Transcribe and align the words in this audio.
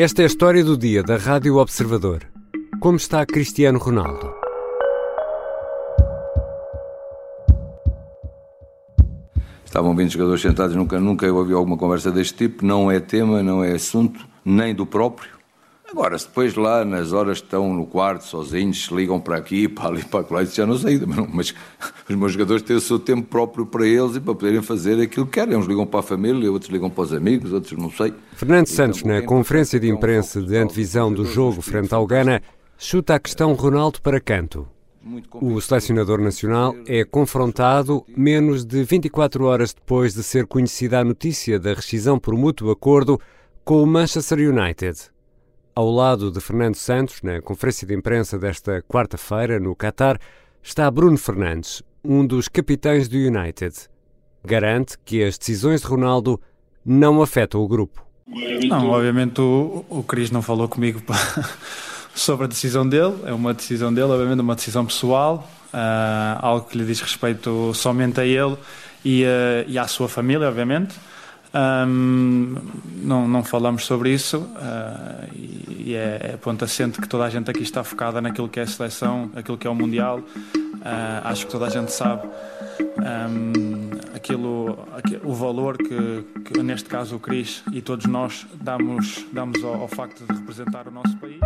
Esta 0.00 0.22
é 0.22 0.26
a 0.26 0.26
história 0.26 0.62
do 0.62 0.78
dia 0.78 1.02
da 1.02 1.16
Rádio 1.16 1.56
Observador. 1.56 2.24
Como 2.78 2.96
está 2.96 3.26
Cristiano 3.26 3.80
Ronaldo? 3.80 4.32
Estavam 9.64 9.96
bem 9.96 10.06
os 10.06 10.12
jogadores 10.12 10.40
sentados, 10.40 10.76
nunca, 10.76 11.00
nunca 11.00 11.26
ouvi 11.32 11.52
alguma 11.52 11.76
conversa 11.76 12.12
deste 12.12 12.34
tipo. 12.34 12.64
Não 12.64 12.88
é 12.88 13.00
tema, 13.00 13.42
não 13.42 13.64
é 13.64 13.72
assunto, 13.72 14.24
nem 14.44 14.72
do 14.72 14.86
próprio. 14.86 15.37
Agora, 15.90 16.18
se 16.18 16.26
depois 16.26 16.54
lá 16.54 16.84
nas 16.84 17.14
horas 17.14 17.38
estão 17.38 17.72
no 17.72 17.86
quarto 17.86 18.22
sozinhos, 18.22 18.84
se 18.84 18.94
ligam 18.94 19.18
para 19.18 19.38
aqui, 19.38 19.66
para 19.68 19.88
ali, 19.88 20.04
para 20.04 20.26
lá, 20.30 20.42
isso 20.42 20.54
já 20.54 20.66
não 20.66 20.76
sei, 20.76 21.00
mas 21.32 21.54
os 22.06 22.14
meus 22.14 22.32
jogadores 22.32 22.62
têm 22.62 22.76
o 22.76 22.80
seu 22.80 22.98
tempo 22.98 23.26
próprio 23.26 23.64
para 23.64 23.86
eles 23.86 24.16
e 24.16 24.20
para 24.20 24.34
poderem 24.34 24.60
fazer 24.60 25.00
aquilo 25.00 25.24
que 25.24 25.32
querem. 25.32 25.56
Uns 25.56 25.66
ligam 25.66 25.86
para 25.86 26.00
a 26.00 26.02
família, 26.02 26.52
outros 26.52 26.70
ligam 26.70 26.90
para 26.90 27.04
os 27.04 27.12
amigos, 27.14 27.52
outros 27.54 27.78
não 27.78 27.90
sei. 27.90 28.12
Fernando 28.34 28.66
Santos, 28.66 29.02
na 29.02 29.22
conferência 29.22 29.80
de 29.80 29.88
imprensa 29.88 30.42
de 30.42 30.56
antevisão 30.56 31.10
do 31.10 31.24
jogo 31.24 31.62
frente 31.62 31.94
ao 31.94 32.06
Ghana, 32.06 32.42
chuta 32.76 33.14
a 33.14 33.18
questão 33.18 33.54
Ronaldo 33.54 34.02
para 34.02 34.20
canto. 34.20 34.68
O 35.40 35.58
selecionador 35.58 36.20
nacional 36.20 36.74
é 36.86 37.02
confrontado 37.02 38.04
menos 38.14 38.62
de 38.62 38.82
24 38.84 39.44
horas 39.44 39.72
depois 39.72 40.12
de 40.12 40.22
ser 40.22 40.46
conhecida 40.46 41.00
a 41.00 41.04
notícia 41.04 41.58
da 41.58 41.72
rescisão 41.72 42.18
por 42.18 42.34
mútuo 42.34 42.70
acordo 42.70 43.18
com 43.64 43.82
o 43.82 43.86
Manchester 43.86 44.38
United. 44.38 44.98
Ao 45.78 45.88
lado 45.88 46.32
de 46.32 46.40
Fernando 46.40 46.74
Santos, 46.74 47.22
na 47.22 47.40
conferência 47.40 47.86
de 47.86 47.94
imprensa 47.94 48.36
desta 48.36 48.82
quarta-feira, 48.82 49.60
no 49.60 49.76
Qatar, 49.76 50.18
está 50.60 50.90
Bruno 50.90 51.16
Fernandes, 51.16 51.84
um 52.02 52.26
dos 52.26 52.48
capitães 52.48 53.06
do 53.06 53.16
United. 53.16 53.72
Garante 54.44 54.98
que 55.04 55.22
as 55.22 55.38
decisões 55.38 55.82
de 55.82 55.86
Ronaldo 55.86 56.42
não 56.84 57.22
afetam 57.22 57.60
o 57.60 57.68
grupo. 57.68 58.04
Não, 58.66 58.90
obviamente 58.90 59.40
o, 59.40 59.84
o 59.88 60.02
Cris 60.02 60.32
não 60.32 60.42
falou 60.42 60.66
comigo 60.66 61.00
sobre 62.12 62.46
a 62.46 62.48
decisão 62.48 62.84
dele, 62.84 63.14
é 63.24 63.32
uma 63.32 63.54
decisão 63.54 63.94
dele, 63.94 64.10
obviamente 64.10 64.40
uma 64.40 64.56
decisão 64.56 64.84
pessoal, 64.84 65.48
uh, 65.72 66.40
algo 66.40 66.66
que 66.66 66.76
lhe 66.76 66.84
diz 66.84 67.00
respeito 67.00 67.72
somente 67.72 68.20
a 68.20 68.26
ele 68.26 68.56
e, 69.04 69.22
uh, 69.22 69.64
e 69.68 69.78
à 69.78 69.86
sua 69.86 70.08
família, 70.08 70.48
obviamente. 70.48 70.96
Um, 71.54 72.56
não, 73.02 73.26
não 73.26 73.42
falamos 73.42 73.86
sobre 73.86 74.12
isso 74.12 74.38
uh, 74.38 75.28
e, 75.34 75.88
e 75.88 75.94
é, 75.94 76.32
é 76.34 76.36
ponto 76.36 76.62
assente 76.64 77.00
que 77.00 77.08
toda 77.08 77.24
a 77.24 77.30
gente 77.30 77.50
aqui 77.50 77.62
está 77.62 77.82
focada 77.82 78.20
naquilo 78.20 78.48
que 78.48 78.60
é 78.60 78.64
a 78.64 78.66
seleção, 78.66 79.30
aquilo 79.34 79.56
que 79.56 79.66
é 79.66 79.70
o 79.70 79.74
Mundial. 79.74 80.18
Uh, 80.18 81.24
acho 81.24 81.46
que 81.46 81.52
toda 81.52 81.66
a 81.66 81.70
gente 81.70 81.90
sabe 81.90 82.28
um, 82.98 83.90
aquilo, 84.14 84.78
aquilo, 84.96 85.28
o 85.28 85.34
valor 85.34 85.76
que, 85.76 86.24
que, 86.44 86.62
neste 86.62 86.88
caso, 86.88 87.16
o 87.16 87.20
Cris 87.20 87.62
e 87.72 87.80
todos 87.80 88.06
nós 88.06 88.46
damos, 88.54 89.24
damos 89.32 89.62
ao, 89.64 89.82
ao 89.82 89.88
facto 89.88 90.24
de 90.24 90.38
representar 90.38 90.86
o 90.86 90.90
nosso 90.90 91.16
país. 91.16 91.40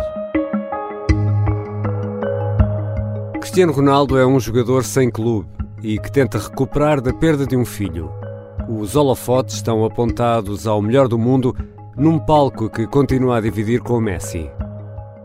Cristiano 3.39 3.71
Ronaldo 3.71 4.17
é 4.17 4.25
um 4.25 4.39
jogador 4.39 4.83
sem 4.83 5.11
clube 5.11 5.49
e 5.81 5.99
que 5.99 6.11
tenta 6.11 6.37
recuperar 6.37 7.01
da 7.01 7.13
perda 7.13 7.45
de 7.45 7.55
um 7.55 7.65
filho. 7.65 8.22
Os 8.67 8.95
holofotes 8.95 9.55
estão 9.55 9.83
apontados 9.83 10.65
ao 10.65 10.81
melhor 10.81 11.07
do 11.07 11.17
mundo 11.17 11.55
num 11.97 12.17
palco 12.17 12.69
que 12.69 12.87
continua 12.87 13.37
a 13.37 13.41
dividir 13.41 13.81
com 13.81 13.97
o 13.97 14.01
Messi. 14.01 14.49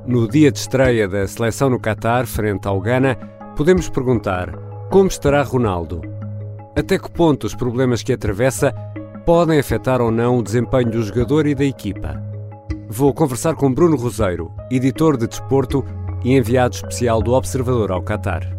No 0.07 0.27
dia 0.27 0.51
de 0.51 0.59
estreia 0.59 1.07
da 1.07 1.27
seleção 1.27 1.71
no 1.71 1.79
Qatar, 1.79 2.27
frente 2.27 2.67
ao 2.67 2.81
Ghana, 2.81 3.17
podemos 3.57 3.89
perguntar 3.89 4.51
como 4.91 5.09
estará 5.09 5.43
Ronaldo? 5.43 6.01
Até 6.77 6.99
que 6.99 7.11
ponto 7.11 7.45
os 7.45 7.55
problemas 7.55 8.03
que 8.03 8.13
atravessa 8.13 8.73
podem 9.25 9.59
afetar 9.59 10.01
ou 10.01 10.11
não 10.11 10.39
o 10.39 10.43
desempenho 10.43 10.91
do 10.91 11.03
jogador 11.03 11.47
e 11.47 11.55
da 11.55 11.65
equipa? 11.65 12.23
Vou 12.89 13.13
conversar 13.13 13.55
com 13.55 13.73
Bruno 13.73 13.97
Roseiro, 13.97 14.51
editor 14.71 15.17
de 15.17 15.27
desporto 15.27 15.85
e 16.25 16.37
enviado 16.37 16.75
especial 16.75 17.23
do 17.23 17.33
Observador 17.33 17.93
ao 17.93 18.03
Qatar. 18.03 18.51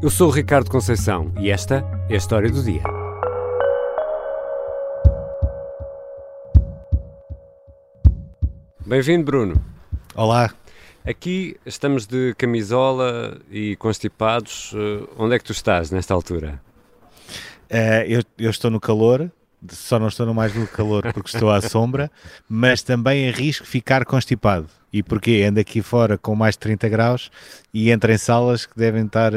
Eu 0.00 0.08
sou 0.08 0.30
Ricardo 0.30 0.70
Conceição 0.70 1.32
e 1.38 1.50
esta 1.50 1.84
é 2.08 2.14
a 2.14 2.16
história 2.16 2.50
do 2.50 2.62
dia. 2.62 2.95
Bem-vindo, 8.86 9.24
Bruno. 9.24 9.60
Olá. 10.14 10.54
Aqui 11.04 11.56
estamos 11.66 12.06
de 12.06 12.32
camisola 12.38 13.36
e 13.50 13.74
constipados. 13.74 14.72
Eh, 14.76 15.08
onde 15.18 15.34
é 15.34 15.38
que 15.40 15.44
tu 15.44 15.50
estás 15.50 15.90
nesta 15.90 16.14
altura? 16.14 16.62
Uh, 17.68 18.06
eu, 18.06 18.22
eu, 18.38 18.48
estou 18.48 18.70
no 18.70 18.78
calor, 18.78 19.28
só 19.68 19.98
não 19.98 20.06
estou 20.06 20.24
no 20.24 20.32
mais 20.32 20.54
no 20.54 20.68
calor 20.68 21.02
porque 21.12 21.28
estou 21.34 21.50
à 21.50 21.60
sombra, 21.60 22.08
mas 22.48 22.80
também 22.80 23.28
arrisco 23.28 23.66
ficar 23.66 24.04
constipado. 24.04 24.68
E 24.92 25.02
porquê? 25.02 25.44
Ando 25.48 25.58
aqui 25.58 25.82
fora 25.82 26.16
com 26.16 26.36
mais 26.36 26.54
de 26.54 26.60
30 26.60 26.88
graus 26.88 27.28
e 27.74 27.90
entro 27.90 28.12
em 28.12 28.16
salas 28.16 28.66
que 28.66 28.78
devem 28.78 29.04
estar 29.04 29.32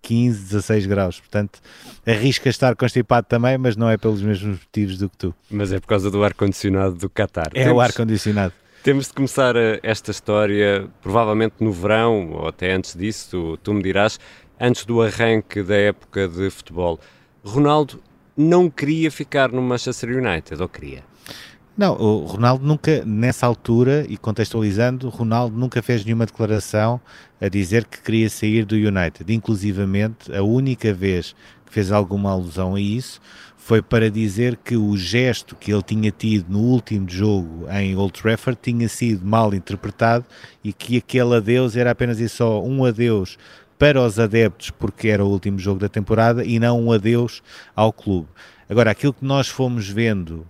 15, 0.00 0.42
16 0.42 0.86
graus. 0.86 1.20
Portanto, 1.20 1.60
arrisco 2.06 2.48
a 2.48 2.50
estar 2.50 2.74
constipado 2.74 3.26
também, 3.28 3.58
mas 3.58 3.76
não 3.76 3.90
é 3.90 3.98
pelos 3.98 4.22
mesmos 4.22 4.58
motivos 4.58 4.96
do 4.96 5.10
que 5.10 5.18
tu. 5.18 5.34
Mas 5.50 5.70
é 5.70 5.78
por 5.78 5.86
causa 5.86 6.10
do 6.10 6.24
ar-condicionado 6.24 6.94
do 6.94 7.10
Qatar. 7.10 7.50
É 7.52 7.64
Temos... 7.64 7.76
o 7.76 7.80
ar-condicionado. 7.80 8.54
Temos 8.82 9.08
de 9.08 9.12
começar 9.12 9.56
eh, 9.56 9.78
esta 9.82 10.10
história, 10.10 10.88
provavelmente 11.02 11.56
no 11.60 11.70
verão, 11.70 12.30
ou 12.32 12.48
até 12.48 12.72
antes 12.72 12.96
disso, 12.96 13.28
tu, 13.30 13.56
tu 13.58 13.74
me 13.74 13.82
dirás, 13.82 14.18
antes 14.58 14.86
do 14.86 15.02
arranque 15.02 15.62
da 15.62 15.76
época 15.76 16.26
de 16.26 16.48
futebol. 16.48 16.98
Ronaldo 17.44 18.02
não 18.34 18.70
queria 18.70 19.10
ficar 19.10 19.52
no 19.52 19.60
Manchester 19.60 20.16
United, 20.16 20.62
ou 20.62 20.66
queria? 20.66 21.04
Não, 21.76 21.94
o 21.94 22.24
Ronaldo 22.24 22.66
nunca, 22.66 23.04
nessa 23.04 23.46
altura, 23.46 24.06
e 24.08 24.16
contextualizando, 24.16 25.10
Ronaldo 25.10 25.54
nunca 25.58 25.82
fez 25.82 26.02
nenhuma 26.02 26.24
declaração 26.24 26.98
a 27.38 27.48
dizer 27.48 27.84
que 27.84 28.00
queria 28.00 28.30
sair 28.30 28.64
do 28.64 28.76
United. 28.76 29.30
Inclusivamente, 29.30 30.34
a 30.34 30.42
única 30.42 30.94
vez 30.94 31.36
fez 31.70 31.90
alguma 31.90 32.30
alusão 32.30 32.74
a 32.74 32.80
isso 32.80 33.20
foi 33.70 33.80
para 33.80 34.10
dizer 34.10 34.56
que 34.56 34.76
o 34.76 34.96
gesto 34.96 35.54
que 35.54 35.72
ele 35.72 35.82
tinha 35.82 36.10
tido 36.10 36.50
no 36.50 36.58
último 36.58 37.08
jogo 37.08 37.68
em 37.70 37.94
Old 37.94 38.20
Trafford 38.20 38.58
tinha 38.60 38.88
sido 38.88 39.24
mal 39.24 39.54
interpretado 39.54 40.24
e 40.64 40.72
que 40.72 40.96
aquele 40.96 41.36
adeus 41.36 41.76
era 41.76 41.90
apenas 41.90 42.18
e 42.18 42.28
só 42.28 42.60
um 42.64 42.84
adeus 42.84 43.38
para 43.78 44.00
os 44.00 44.18
adeptos 44.18 44.70
porque 44.70 45.08
era 45.08 45.24
o 45.24 45.28
último 45.28 45.58
jogo 45.58 45.78
da 45.78 45.88
temporada 45.88 46.44
e 46.44 46.58
não 46.58 46.80
um 46.82 46.90
adeus 46.90 47.42
ao 47.76 47.92
clube. 47.92 48.28
Agora, 48.68 48.90
aquilo 48.90 49.12
que 49.12 49.24
nós 49.24 49.46
fomos 49.46 49.88
vendo 49.88 50.46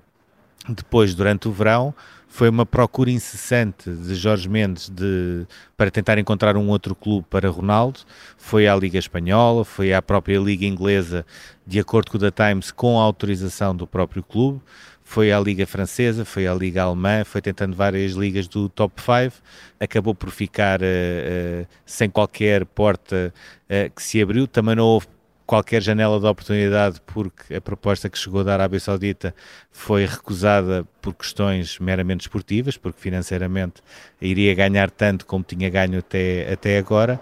depois, 0.69 1.15
durante 1.15 1.49
o 1.49 1.53
verão, 1.53 1.95
foi 2.31 2.49
uma 2.49 2.65
procura 2.65 3.11
incessante 3.11 3.91
de 3.91 4.15
Jorge 4.15 4.49
Mendes 4.49 4.89
de, 4.89 5.45
para 5.77 5.91
tentar 5.91 6.17
encontrar 6.17 6.57
um 6.57 6.69
outro 6.69 6.95
clube 6.95 7.27
para 7.29 7.51
Ronaldo. 7.51 8.01
Foi 8.39 8.69
à 8.69 8.77
Liga 8.77 8.99
Espanhola, 8.99 9.65
foi 9.65 9.93
à 9.93 10.01
própria 10.01 10.39
Liga 10.39 10.65
Inglesa, 10.65 11.27
de 11.67 11.81
acordo 11.81 12.09
com 12.09 12.17
o 12.17 12.21
The 12.21 12.31
Times, 12.31 12.71
com 12.71 13.01
a 13.01 13.03
autorização 13.03 13.75
do 13.75 13.85
próprio 13.85 14.23
clube. 14.23 14.61
Foi 15.03 15.33
à 15.33 15.41
Liga 15.41 15.67
Francesa, 15.67 16.25
foi 16.25 16.47
à 16.47 16.55
Liga 16.55 16.85
Alemã, 16.85 17.25
foi 17.25 17.43
tentando 17.43 17.75
várias 17.75 18.13
ligas 18.13 18.47
do 18.47 18.69
top 18.69 19.03
5. 19.03 19.43
Acabou 19.81 20.15
por 20.15 20.31
ficar 20.31 20.81
uh, 20.81 20.85
uh, 20.85 21.67
sem 21.85 22.09
qualquer 22.09 22.65
porta 22.65 23.35
uh, 23.65 23.91
que 23.93 24.03
se 24.05 24.23
abriu. 24.23 24.47
Também 24.47 24.77
não 24.77 24.85
houve 24.85 25.09
qualquer 25.51 25.83
janela 25.83 26.21
de 26.21 26.27
oportunidade, 26.27 27.01
porque 27.05 27.57
a 27.57 27.61
proposta 27.61 28.09
que 28.09 28.17
chegou 28.17 28.45
da 28.45 28.53
Arábia 28.53 28.79
Saudita 28.79 29.35
foi 29.73 30.07
recusada 30.07 30.87
por 31.03 31.13
questões 31.13 31.77
meramente 31.81 32.21
esportivas, 32.21 32.77
porque 32.77 33.01
financeiramente 33.01 33.83
iria 34.23 34.55
ganhar 34.55 34.93
tanto 34.93 35.27
como 35.27 35.43
tinha 35.43 35.69
ganho 35.69 35.99
até, 35.99 36.53
até 36.53 36.79
agora, 36.79 37.21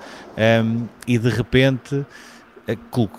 um, 0.63 0.87
e 1.07 1.17
de 1.17 1.31
repente 1.31 2.05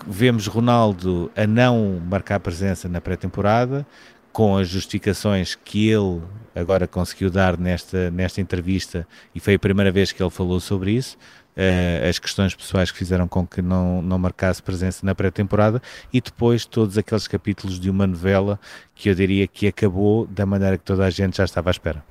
vemos 0.06 0.46
Ronaldo 0.46 1.28
a 1.34 1.44
não 1.44 2.00
marcar 2.08 2.38
presença 2.38 2.88
na 2.88 3.00
pré-temporada, 3.00 3.84
com 4.32 4.56
as 4.56 4.68
justificações 4.68 5.56
que 5.56 5.90
ele 5.90 6.22
agora 6.54 6.86
conseguiu 6.86 7.30
dar 7.30 7.58
nesta, 7.58 8.12
nesta 8.12 8.40
entrevista, 8.40 9.04
e 9.34 9.40
foi 9.40 9.54
a 9.54 9.58
primeira 9.58 9.90
vez 9.90 10.12
que 10.12 10.22
ele 10.22 10.30
falou 10.30 10.60
sobre 10.60 10.92
isso, 10.92 11.18
uh, 11.60 12.08
as 12.08 12.18
questões 12.18 12.54
pessoais 12.54 12.90
que 12.90 12.96
fizeram 12.96 13.28
com 13.28 13.46
que 13.46 13.60
não, 13.60 14.00
não 14.00 14.18
marcasse 14.18 14.62
presença 14.62 15.04
na 15.04 15.14
pré-temporada 15.14 15.82
e 16.12 16.20
depois 16.20 16.64
todos 16.64 16.96
aqueles 16.96 17.28
capítulos 17.28 17.78
de 17.78 17.90
uma 17.90 18.06
novela 18.06 18.58
que 18.94 19.10
eu 19.10 19.14
diria 19.14 19.46
que 19.46 19.66
acabou 19.66 20.26
da 20.26 20.46
maneira 20.46 20.78
que 20.78 20.84
toda 20.84 21.04
a 21.04 21.10
gente 21.10 21.36
já 21.36 21.44
estava 21.44 21.70
à 21.70 21.72
espera. 21.72 22.02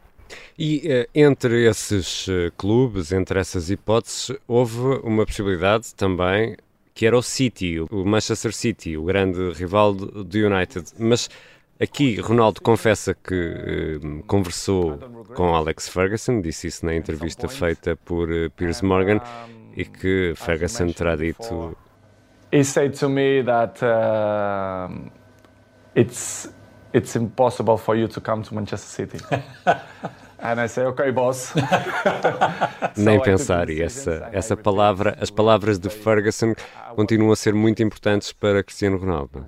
E 0.58 0.84
uh, 0.88 1.10
entre 1.16 1.68
esses 1.68 2.28
uh, 2.28 2.52
clubes, 2.56 3.12
entre 3.12 3.40
essas 3.40 3.72
hipóteses, 3.72 4.32
houve 4.48 4.78
uma 5.04 5.26
possibilidade 5.26 5.96
também 5.96 6.56
que 6.94 7.06
era 7.06 7.18
o 7.18 7.22
City, 7.22 7.80
o 7.80 8.04
Manchester 8.06 8.54
City, 8.54 8.98
o 8.98 9.06
grande 9.06 9.54
rival 9.54 9.94
do, 9.94 10.24
do 10.24 10.38
United. 10.38 10.86
Mas 11.00 11.30
Aqui, 11.82 12.20
Ronaldo 12.20 12.62
confessa 12.62 13.14
que 13.14 13.34
eh, 13.34 14.24
conversou 14.28 14.98
com 15.34 15.56
Alex 15.56 15.88
Ferguson, 15.88 16.42
disse 16.42 16.68
isso 16.68 16.86
na 16.86 16.94
entrevista 16.94 17.48
feita 17.48 17.96
por 17.96 18.30
uh, 18.30 18.50
Piers 18.52 18.82
Morgan, 18.82 19.22
e 19.78 19.86
que 19.86 20.34
Ferguson 20.36 20.92
terá 20.92 21.16
dito. 21.16 21.78
He 22.52 22.66
said 22.66 23.00
to 23.00 23.08
me 23.08 23.42
that 23.44 23.80
uh, 23.82 25.10
it's 25.96 26.54
it's 26.94 27.16
impossible 27.16 27.78
for 27.78 27.96
you 27.96 28.10
to 28.10 28.20
come 28.20 28.44
to 28.44 28.54
Manchester 28.54 29.08
City. 29.08 29.24
And 30.42 30.62
I 30.62 30.68
say, 30.68 30.86
okay, 30.86 31.12
boss. 31.12 31.54
Nem 32.96 33.22
pensar, 33.22 33.70
e 33.70 33.82
essa, 33.82 34.30
essa 34.32 34.56
palavra, 34.56 35.18
as 35.20 35.30
palavras 35.30 35.78
de 35.78 35.90
Ferguson 35.90 36.54
continuam 36.96 37.34
a 37.34 37.36
ser 37.36 37.54
muito 37.54 37.84
importantes 37.84 38.32
para 38.32 38.64
Cristiano 38.64 38.98
Ronaldo. 38.98 39.46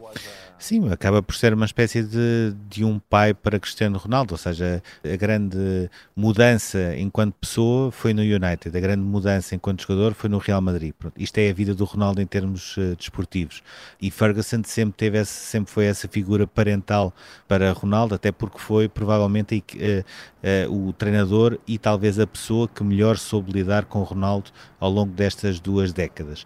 Sim, 0.62 0.92
acaba 0.92 1.24
por 1.24 1.34
ser 1.34 1.56
uma 1.56 1.66
espécie 1.66 2.04
de, 2.04 2.54
de 2.70 2.86
um 2.86 3.00
pai 3.00 3.34
para 3.34 3.60
Cristiano 3.60 3.98
Ronaldo, 3.98 4.36
ou 4.36 4.38
seja, 4.38 4.84
a 5.04 5.16
grande 5.16 5.90
mudança 6.16 6.96
enquanto 6.98 7.34
pessoa 7.34 7.92
foi 7.92 8.14
no 8.14 8.22
United, 8.22 8.78
a 8.78 8.80
grande 8.80 9.02
mudança 9.02 9.56
enquanto 9.56 9.82
jogador 9.82 10.14
foi 10.14 10.30
no 10.30 10.38
Real 10.38 10.62
Madrid. 10.62 10.94
Pronto, 10.94 11.20
isto 11.20 11.36
é 11.40 11.50
a 11.50 11.54
vida 11.54 11.74
do 11.74 11.84
Ronaldo 11.84 12.22
em 12.22 12.28
termos 12.28 12.78
uh, 12.78 12.96
desportivos. 12.96 13.64
E 14.00 14.12
Ferguson 14.12 14.62
sempre 14.64 14.94
teve 14.96 15.18
essa, 15.18 15.34
sempre 15.34 15.74
foi 15.74 15.86
essa 15.86 16.08
figura 16.08 16.46
parental 16.46 17.12
para 17.48 17.72
Ronaldo, 17.72 18.14
até 18.14 18.32
porque 18.32 18.60
foi 18.60 18.88
provavelmente 18.88 19.64
uh, 19.74 20.70
uh, 20.70 20.88
o 20.88 20.94
treinador 20.94 21.58
e 21.68 21.80
talvez 21.80 22.20
a 22.20 22.28
pessoa 22.28 22.68
que 22.68 22.84
melhor 22.84 23.18
soube 23.18 23.52
lidar 23.52 23.86
com 23.86 24.04
Ronaldo 24.04 24.52
ao 24.80 24.92
longo 24.92 25.12
destas 25.12 25.60
duas 25.60 25.92
décadas. 25.92 26.46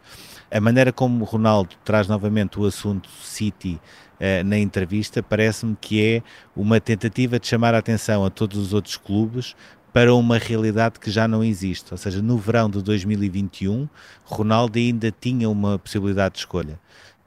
A 0.50 0.62
maneira 0.62 0.94
como 0.94 1.26
Ronaldo 1.26 1.76
traz 1.84 2.08
novamente 2.08 2.58
o 2.58 2.66
assunto 2.66 3.10
City 3.22 3.78
uh, 4.20 4.44
na 4.44 4.58
entrevista 4.58 5.22
parece-me 5.22 5.76
que 5.80 6.04
é 6.04 6.24
uma 6.56 6.80
tentativa 6.80 7.40
de 7.40 7.48
chamar 7.48 7.74
a 7.74 7.80
atenção 7.80 8.26
a 8.26 8.30
todos 8.30 8.58
os 8.58 8.74
outros 8.74 8.98
clubes 8.98 9.56
para 9.94 10.14
uma 10.14 10.38
realidade 10.38 11.00
que 11.00 11.10
já 11.10 11.26
não 11.28 11.42
existe. 11.42 11.94
Ou 11.94 11.98
seja, 11.98 12.22
no 12.22 12.38
verão 12.38 12.70
de 12.70 12.82
2021, 12.82 13.88
Ronaldo 14.26 14.78
ainda 14.78 15.10
tinha 15.10 15.50
uma 15.50 15.80
possibilidade 15.80 16.34
de 16.34 16.40
escolha. 16.40 16.78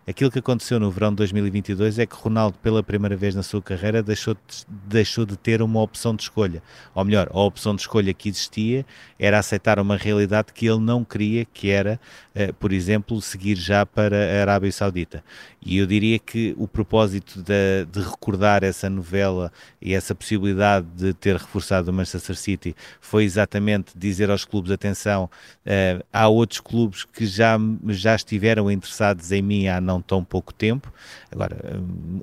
Aquilo 0.09 0.31
que 0.31 0.39
aconteceu 0.39 0.81
no 0.81 0.91
verão 0.91 1.11
de 1.11 1.17
2022 1.17 1.99
é 1.99 2.07
que 2.07 2.17
Ronaldo, 2.17 2.57
pela 2.63 2.83
primeira 2.83 3.15
vez 3.15 3.35
na 3.35 3.43
sua 3.43 3.61
carreira, 3.61 4.03
deixou 4.03 4.33
de, 4.33 4.41
deixou 4.87 5.27
de 5.27 5.37
ter 5.37 5.61
uma 5.61 5.83
opção 5.83 6.17
de 6.17 6.23
escolha. 6.23 6.63
Ou 6.95 7.05
melhor, 7.05 7.29
a 7.31 7.39
opção 7.41 7.75
de 7.75 7.83
escolha 7.83 8.15
que 8.15 8.31
existia 8.31 8.87
era 9.19 9.39
aceitar 9.39 9.79
uma 9.79 9.99
realidade 9.99 10.55
que 10.55 10.67
ele 10.67 10.81
não 10.81 11.05
queria, 11.05 11.45
que 11.45 11.69
era, 11.69 12.01
eh, 12.35 12.53
por 12.53 12.73
exemplo, 12.73 13.21
seguir 13.21 13.57
já 13.57 13.85
para 13.85 14.17
a 14.17 14.41
Arábia 14.41 14.73
Saudita. 14.73 15.23
E 15.61 15.77
eu 15.77 15.87
diria 15.87 16.19
que 16.19 16.55
o 16.57 16.67
propósito 16.67 17.43
de, 17.43 17.85
de 17.93 18.01
recordar 18.01 18.65
essa 18.65 18.89
novela 18.89 19.53
e 19.83 19.93
essa 19.93 20.15
possibilidade 20.15 20.87
de 20.97 21.13
ter 21.13 21.37
reforçado 21.37 21.91
o 21.91 21.93
Manchester 21.93 22.35
City 22.35 22.75
foi 22.99 23.25
exatamente 23.25 23.93
dizer 23.95 24.31
aos 24.31 24.47
clubes: 24.47 24.71
atenção, 24.71 25.29
eh, 25.67 26.03
há 26.11 26.29
outros 26.29 26.61
clubes 26.61 27.05
que 27.05 27.27
já, 27.27 27.59
já 27.89 28.15
estiveram 28.15 28.71
interessados 28.71 29.31
em 29.33 29.43
mim 29.43 29.69
há 29.69 29.79
não 29.83 29.98
não 29.99 30.03
tão 30.03 30.25
pouco 30.25 30.55
tempo. 30.55 30.93
Agora, 31.31 31.57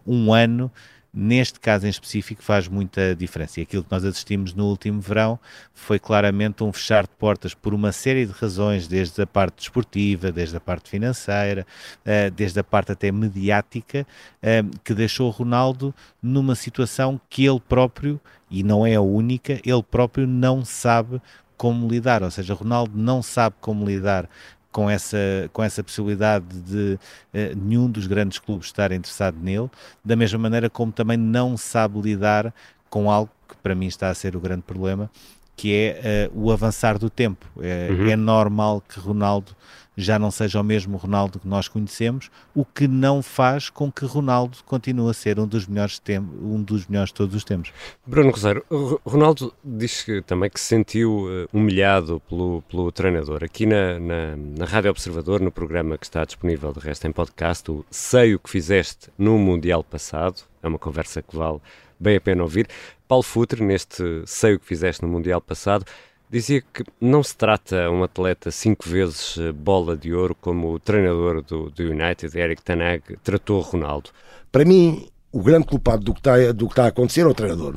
um 0.06 0.34
ano 0.34 0.72
neste 1.16 1.62
caso 1.62 1.88
em 1.88 1.90
específico 1.90 2.44
faz 2.44 2.68
muita 2.68 3.16
diferença. 3.16 3.60
E 3.60 3.64
aquilo 3.64 3.84
que 3.84 3.92
nós 3.92 4.04
assistimos 4.04 4.54
no 4.54 4.66
último 4.66 5.00
verão 5.00 5.40
foi 5.74 5.98
claramente 5.98 6.62
um 6.62 6.74
fechar 6.74 7.04
de 7.04 7.14
portas 7.18 7.54
por 7.54 7.74
uma 7.74 7.94
série 7.94 8.26
de 8.26 8.34
razões, 8.34 8.86
desde 8.86 9.22
a 9.22 9.26
parte 9.26 9.56
desportiva, 9.60 10.32
desde 10.32 10.58
a 10.58 10.60
parte 10.60 10.90
financeira, 10.90 11.66
eh, 12.04 12.30
desde 12.30 12.60
a 12.60 12.64
parte 12.64 12.92
até 12.92 13.12
mediática, 13.14 14.06
eh, 14.44 14.64
que 14.84 14.94
deixou 14.94 15.30
Ronaldo 15.30 15.96
numa 16.22 16.54
situação 16.54 17.20
que 17.30 17.46
ele 17.46 17.62
próprio, 17.62 18.20
e 18.52 18.62
não 18.62 18.86
é 18.86 18.96
a 18.96 19.02
única, 19.02 19.54
ele 19.66 19.84
próprio 19.84 20.28
não 20.28 20.66
sabe 20.66 21.22
como 21.58 21.88
lidar, 21.88 22.22
ou 22.22 22.30
seja, 22.30 22.54
Ronaldo 22.54 22.98
não 22.98 23.24
sabe 23.24 23.56
como 23.62 23.86
lidar 23.86 24.30
com 24.76 24.90
essa, 24.90 25.18
com 25.54 25.64
essa 25.64 25.82
possibilidade 25.82 26.46
de 26.48 27.00
uh, 27.34 27.56
nenhum 27.56 27.90
dos 27.90 28.08
grandes 28.08 28.40
clubes 28.40 28.68
estar 28.68 28.92
interessado 28.92 29.38
nele, 29.42 29.72
da 30.04 30.18
mesma 30.18 30.38
maneira 30.38 30.70
como 30.70 30.92
também 30.92 31.16
não 31.16 31.56
sabe 31.56 32.02
lidar 32.02 32.54
com 32.90 33.10
algo 33.10 33.32
que 33.48 33.56
para 33.64 33.74
mim 33.74 33.86
está 33.86 34.10
a 34.10 34.14
ser 34.14 34.36
o 34.36 34.40
grande 34.42 34.64
problema, 34.64 35.10
que 35.56 35.74
é 35.74 36.30
uh, 36.34 36.46
o 36.46 36.52
avançar 36.52 36.98
do 36.98 37.10
tempo. 37.10 37.46
É, 37.62 37.90
uhum. 37.92 38.10
é 38.10 38.16
normal 38.16 38.82
que 38.82 39.00
Ronaldo 39.00 39.56
já 39.98 40.20
não 40.20 40.30
seja 40.30 40.60
o 40.60 40.64
mesmo 40.64 40.98
Ronaldo 40.98 41.40
que 41.40 41.48
nós 41.48 41.68
conhecemos, 41.68 42.30
o 42.54 42.66
que 42.66 42.88
não 42.88 43.22
faz 43.22 43.70
com 43.70 43.92
que 43.92 44.06
Ronaldo 44.06 44.58
continue 44.66 45.10
a 45.10 45.14
ser 45.14 45.40
um 45.40 45.48
dos 45.48 45.68
melhores, 45.68 46.02
um 46.42 46.62
dos 46.62 46.86
melhores 46.88 47.10
de 47.10 47.16
todos 47.16 47.36
os 47.36 47.44
tempos. 47.44 47.72
Bruno 48.06 48.32
Rosário, 48.32 48.66
Ronaldo 49.06 49.54
diz 49.64 50.04
que, 50.04 50.22
também 50.22 50.50
que 50.50 50.60
se 50.60 50.68
sentiu 50.68 51.26
uh, 51.28 51.48
humilhado 51.54 52.22
pelo, 52.28 52.62
pelo 52.64 52.92
treinador. 52.92 53.44
Aqui 53.44 53.66
na, 53.66 54.00
na, 54.00 54.36
na 54.36 54.66
Rádio 54.66 54.92
Observador, 54.92 55.40
no 55.40 55.52
programa 55.52 55.98
que 55.98 56.06
está 56.06 56.26
disponível 56.26 56.74
de 56.74 56.80
resto 56.80 57.08
em 57.08 57.12
podcast, 57.12 57.72
o 57.72 57.86
Sei 57.90 58.36
o 58.36 58.40
que 58.40 58.50
fizeste 58.50 59.10
no 59.18 59.38
Mundial 59.38 59.84
passado, 59.84 60.42
é 60.62 60.68
uma 60.68 60.80
conversa 60.80 61.22
que 61.22 61.36
vale 61.36 61.60
bem 62.00 62.18
a 62.18 62.22
pena 62.22 62.44
ouvir. 62.44 62.68
Paulo 63.08 63.24
Futre, 63.24 63.64
neste 63.64 64.24
Sei 64.26 64.56
o 64.56 64.60
que 64.60 64.66
fizeste 64.66 65.02
no 65.04 65.08
Mundial 65.08 65.42
passado, 65.42 65.86
Dizia 66.30 66.62
que 66.62 66.84
não 67.00 67.22
se 67.22 67.36
trata 67.36 67.90
um 67.90 68.04
atleta 68.04 68.50
cinco 68.50 68.90
vezes 68.90 69.38
eh, 69.38 69.52
bola 69.52 69.96
de 69.96 70.12
ouro 70.12 70.36
como 70.36 70.74
o 70.74 70.80
treinador 70.80 71.44
do, 71.44 71.70
do 71.70 71.84
United, 71.84 72.38
Eric 72.38 72.64
Tanag, 72.64 73.02
tratou 73.24 73.62
Ronaldo. 73.62 74.10
Para 74.52 74.66
mim, 74.66 75.08
o 75.32 75.42
grande 75.42 75.68
culpado 75.68 76.04
do 76.04 76.14
que 76.14 76.20
está, 76.20 76.52
do 76.52 76.66
que 76.66 76.74
está 76.74 76.86
a 76.86 76.88
acontecer 76.88 77.22
é 77.22 77.28
o 77.28 77.34
treinador. 77.34 77.76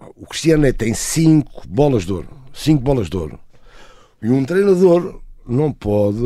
É? 0.00 0.04
O 0.16 0.26
Cristiano 0.26 0.72
tem 0.72 0.94
cinco 0.94 1.62
bolas 1.68 2.06
de 2.06 2.12
ouro. 2.12 2.28
Cinco 2.54 2.82
bolas 2.82 3.10
de 3.10 3.16
ouro. 3.16 3.38
E 4.22 4.30
um 4.30 4.44
treinador 4.44 5.20
não 5.46 5.72
pode 5.72 6.22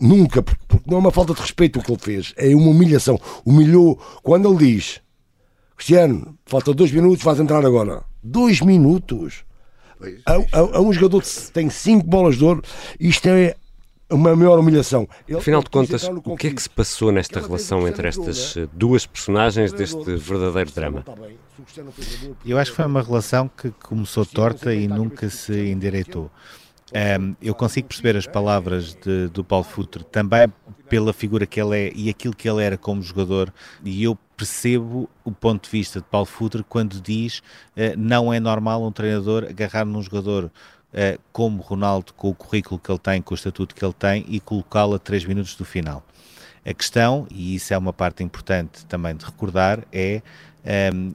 nunca, 0.00 0.42
porque 0.42 0.88
não 0.88 0.98
é 0.98 1.00
uma 1.00 1.10
falta 1.10 1.34
de 1.34 1.40
respeito 1.40 1.80
o 1.80 1.82
que 1.82 1.90
ele 1.90 2.00
fez, 2.00 2.32
é 2.36 2.54
uma 2.54 2.70
humilhação. 2.70 3.20
Humilhou 3.44 3.96
quando 4.22 4.48
ele 4.48 4.74
diz: 4.74 5.00
Cristiano, 5.76 6.38
falta 6.46 6.72
dois 6.72 6.90
minutos, 6.90 7.22
faz 7.22 7.38
entrar 7.38 7.64
agora. 7.64 8.02
Dois 8.22 8.60
minutos. 8.60 9.44
A, 10.26 10.32
a, 10.32 10.78
a 10.78 10.80
um 10.80 10.92
jogador 10.92 11.22
que 11.22 11.50
tem 11.52 11.70
5 11.70 12.06
bolas 12.06 12.36
de 12.36 12.44
ouro, 12.44 12.62
isto 12.98 13.28
é 13.28 13.54
uma 14.10 14.34
maior 14.36 14.58
humilhação. 14.58 15.08
Ele 15.26 15.38
Afinal 15.38 15.62
de 15.62 15.70
contas, 15.70 16.08
o 16.24 16.36
que 16.36 16.48
é 16.48 16.50
que 16.50 16.62
se 16.62 16.70
passou 16.70 17.10
nesta 17.10 17.40
relação 17.40 17.86
entre 17.88 18.08
estas 18.08 18.56
eh, 18.56 18.68
duas 18.72 19.06
personagens 19.06 19.72
deste 19.72 20.16
verdadeiro 20.16 20.70
drama? 20.70 21.04
Eu 22.44 22.58
acho 22.58 22.70
que 22.70 22.76
foi 22.76 22.86
uma 22.86 23.02
relação 23.02 23.48
que 23.48 23.70
começou 23.70 24.24
torta 24.24 24.74
e 24.74 24.86
nunca 24.86 25.28
se 25.28 25.70
endireitou. 25.70 26.30
Um, 26.94 27.34
eu 27.42 27.52
consigo 27.52 27.88
perceber 27.88 28.16
as 28.16 28.28
palavras 28.28 28.94
de, 28.94 29.26
do 29.28 29.42
Paulo 29.42 29.64
Futre 29.64 30.04
também 30.04 30.46
pela 30.88 31.12
figura 31.12 31.44
que 31.44 31.60
ele 31.60 31.76
é 31.76 31.92
e 31.92 32.08
aquilo 32.08 32.34
que 32.34 32.48
ele 32.48 32.62
era 32.62 32.78
como 32.78 33.02
jogador, 33.02 33.52
e 33.84 34.04
eu 34.04 34.16
percebo 34.36 35.10
o 35.24 35.32
ponto 35.32 35.64
de 35.64 35.70
vista 35.70 36.00
de 36.00 36.06
Paulo 36.06 36.26
Futre 36.26 36.62
quando 36.62 37.00
diz 37.00 37.38
uh, 37.38 37.96
não 37.98 38.32
é 38.32 38.38
normal 38.38 38.84
um 38.84 38.92
treinador 38.92 39.46
agarrar 39.48 39.84
num 39.84 40.00
jogador 40.00 40.44
uh, 40.44 41.20
como 41.32 41.60
Ronaldo, 41.60 42.14
com 42.14 42.28
o 42.30 42.34
currículo 42.34 42.78
que 42.78 42.90
ele 42.90 43.00
tem, 43.00 43.20
com 43.20 43.34
o 43.34 43.36
estatuto 43.36 43.74
que 43.74 43.84
ele 43.84 43.94
tem, 43.94 44.24
e 44.28 44.38
colocá-lo 44.38 44.94
a 44.94 44.98
3 44.98 45.24
minutos 45.24 45.56
do 45.56 45.64
final. 45.64 46.04
A 46.64 46.72
questão, 46.72 47.26
e 47.32 47.56
isso 47.56 47.74
é 47.74 47.78
uma 47.78 47.92
parte 47.92 48.22
importante 48.22 48.86
também 48.86 49.16
de 49.16 49.24
recordar, 49.24 49.84
é 49.92 50.22
um, 50.94 51.14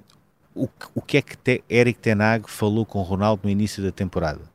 o, 0.54 0.68
o 0.96 1.02
que 1.02 1.16
é 1.16 1.22
que 1.22 1.38
te, 1.38 1.64
Eric 1.70 2.00
Tenag 2.00 2.50
falou 2.50 2.86
com 2.86 3.02
Ronaldo 3.02 3.44
no 3.46 3.50
início 3.50 3.82
da 3.82 3.92
temporada 3.92 4.51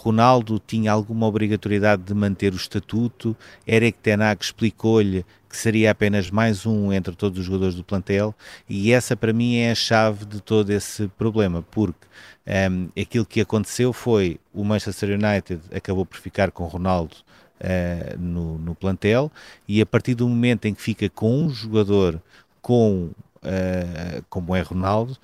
Ronaldo 0.00 0.58
tinha 0.66 0.90
alguma 0.90 1.26
obrigatoriedade 1.26 2.02
de 2.02 2.14
manter 2.14 2.54
o 2.54 2.56
estatuto, 2.56 3.36
Eric 3.68 3.98
Tenag 3.98 4.42
explicou-lhe 4.42 5.26
que 5.46 5.54
seria 5.54 5.90
apenas 5.90 6.30
mais 6.30 6.64
um 6.64 6.90
entre 6.90 7.14
todos 7.14 7.38
os 7.38 7.44
jogadores 7.44 7.74
do 7.74 7.84
plantel, 7.84 8.34
e 8.66 8.92
essa 8.92 9.14
para 9.14 9.30
mim 9.30 9.56
é 9.56 9.72
a 9.72 9.74
chave 9.74 10.24
de 10.24 10.40
todo 10.40 10.70
esse 10.70 11.06
problema, 11.18 11.62
porque 11.70 12.06
um, 12.46 12.50
ehm, 12.50 12.88
aquilo 12.98 13.26
que 13.26 13.42
aconteceu 13.42 13.92
foi 13.92 14.40
o 14.54 14.64
Manchester 14.64 15.10
United 15.10 15.60
acabou 15.70 16.06
por 16.06 16.18
ficar 16.18 16.50
com 16.50 16.64
Ronaldo 16.64 17.16
uh, 17.60 18.18
no, 18.18 18.56
no, 18.56 18.74
plantel, 18.74 19.30
e 19.68 19.82
a 19.82 19.86
partir 19.86 20.14
do 20.14 20.26
momento 20.26 20.64
em 20.64 20.72
que 20.72 20.80
fica 20.80 21.10
com 21.10 21.42
um 21.42 21.50
jogador 21.50 22.22
com, 22.62 23.10
uh, 23.42 24.24
como 24.30 24.56
é 24.56 24.62
Ronaldo, 24.62 25.18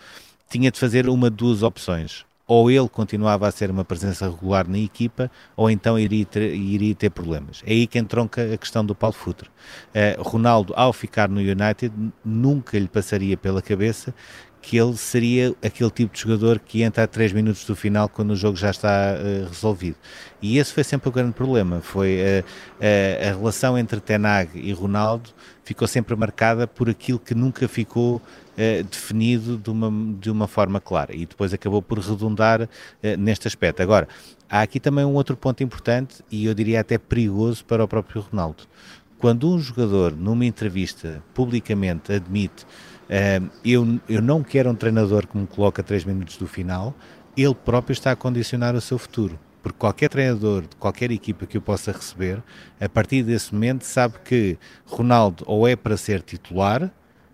tinha 0.51 0.71
de 0.71 0.79
fazer 0.79 1.09
uma 1.09 1.31
de 1.31 1.37
duas 1.37 1.63
opções 1.63 2.27
ou 2.47 2.71
ele 2.71 2.89
continuava 2.89 3.49
a 3.49 3.51
ser 3.51 3.71
uma 3.71 3.85
presença 3.85 4.29
regular 4.29 4.69
na 4.69 4.79
equipa, 4.79 5.31
ou 5.57 5.69
então 5.69 5.99
iria 5.99 6.25
ter, 6.25 6.55
iria 6.55 6.95
ter 6.95 7.11
problemas. 7.11 7.63
É 7.67 7.73
aí 7.73 7.87
que 7.87 7.99
entronca 7.99 8.55
a 8.55 8.57
questão 8.57 8.85
do 8.85 8.95
Paulo 8.95 9.15
Futre. 9.15 9.49
Uh, 9.49 10.23
Ronaldo, 10.23 10.73
ao 10.77 10.93
ficar 10.93 11.29
no 11.29 11.41
United, 11.41 11.93
nunca 12.25 12.79
lhe 12.79 12.89
passaria 12.89 13.37
pela 13.37 13.61
cabeça 13.61 14.15
que 14.67 14.77
ele 14.77 14.97
seria 14.97 15.55
aquele 15.65 15.91
tipo 15.91 16.13
de 16.13 16.21
jogador 16.21 16.59
que 16.59 16.83
entra 16.83 17.05
a 17.05 17.07
3 17.07 17.33
minutos 17.33 17.65
do 17.65 17.77
final 17.77 18.09
quando 18.09 18.33
o 18.33 18.37
jogo 18.37 18.57
já 18.57 18.71
está 18.71 19.15
uh, 19.15 19.49
resolvido. 19.49 19.97
E 20.43 20.59
esse 20.59 20.73
foi 20.73 20.83
sempre 20.83 21.09
o 21.09 21.13
grande 21.13 21.35
problema, 21.35 21.81
foi 21.81 22.19
uh, 22.19 22.45
uh, 22.45 23.29
a 23.29 23.39
relação 23.39 23.79
entre 23.79 24.01
Tenag 24.01 24.51
e 24.59 24.73
Ronaldo 24.73 25.31
ficou 25.63 25.87
sempre 25.87 26.17
marcada 26.17 26.67
por 26.67 26.91
aquilo 26.91 27.21
que 27.21 27.33
nunca 27.33 27.69
ficou 27.69 28.21
eh, 28.57 28.83
definido 28.85 29.59
de 29.59 29.69
uma, 29.69 30.15
de 30.19 30.31
uma 30.31 30.47
forma 30.47 30.81
clara 30.81 31.15
e 31.15 31.27
depois 31.27 31.53
acabou 31.53 31.83
por 31.83 31.99
redundar 31.99 32.69
eh, 33.03 33.17
neste 33.17 33.49
aspecto. 33.49 33.83
Agora, 33.83 34.09
há 34.49 34.63
aqui 34.63 34.79
também 34.79 35.05
um 35.05 35.15
outro 35.15 35.37
ponto 35.37 35.63
importante 35.65 36.25
e 36.31 36.47
eu 36.47 36.55
diria 36.55 36.81
até 36.81 36.97
perigoso 36.99 37.65
para 37.65 37.83
o 37.83 37.89
próprio 37.89 38.23
Ronaldo. 38.23 38.63
Quando 39.19 39.51
um 39.51 39.59
jogador, 39.59 40.13
numa 40.13 40.45
entrevista, 40.45 41.23
publicamente 41.35 42.13
admite 42.13 42.65
eu, 43.65 44.01
eu 44.09 44.23
não 44.23 44.43
quero 44.43 44.71
um 44.71 44.75
treinador 44.75 45.27
que 45.27 45.37
me 45.37 45.47
coloque 45.47 45.81
a 45.81 45.85
3 45.85 46.05
minutos 46.05 46.37
do 46.37 46.47
final, 46.47 46.95
ele 47.37 47.55
próprio 47.55 47.93
está 47.93 48.13
a 48.13 48.17
condicionar 48.17 48.75
o 48.75 48.81
seu 48.81 48.99
futuro. 48.99 49.39
Porque 49.63 49.79
qualquer 49.79 50.09
treinador 50.09 50.63
de 50.63 50.77
qualquer 50.77 51.11
equipa 51.11 51.45
que 51.45 51.59
o 51.59 51.61
possa 51.61 51.91
receber, 51.91 52.43
a 52.81 52.89
partir 52.89 53.25
desse 53.25 53.53
momento 53.53 53.83
sabe 53.83 54.15
que 54.25 54.57
Ronaldo 54.85 55.43
ou 55.47 55.67
é 55.67 55.75
para 55.75 55.97
ser 55.97 56.23
titular, 56.23 56.91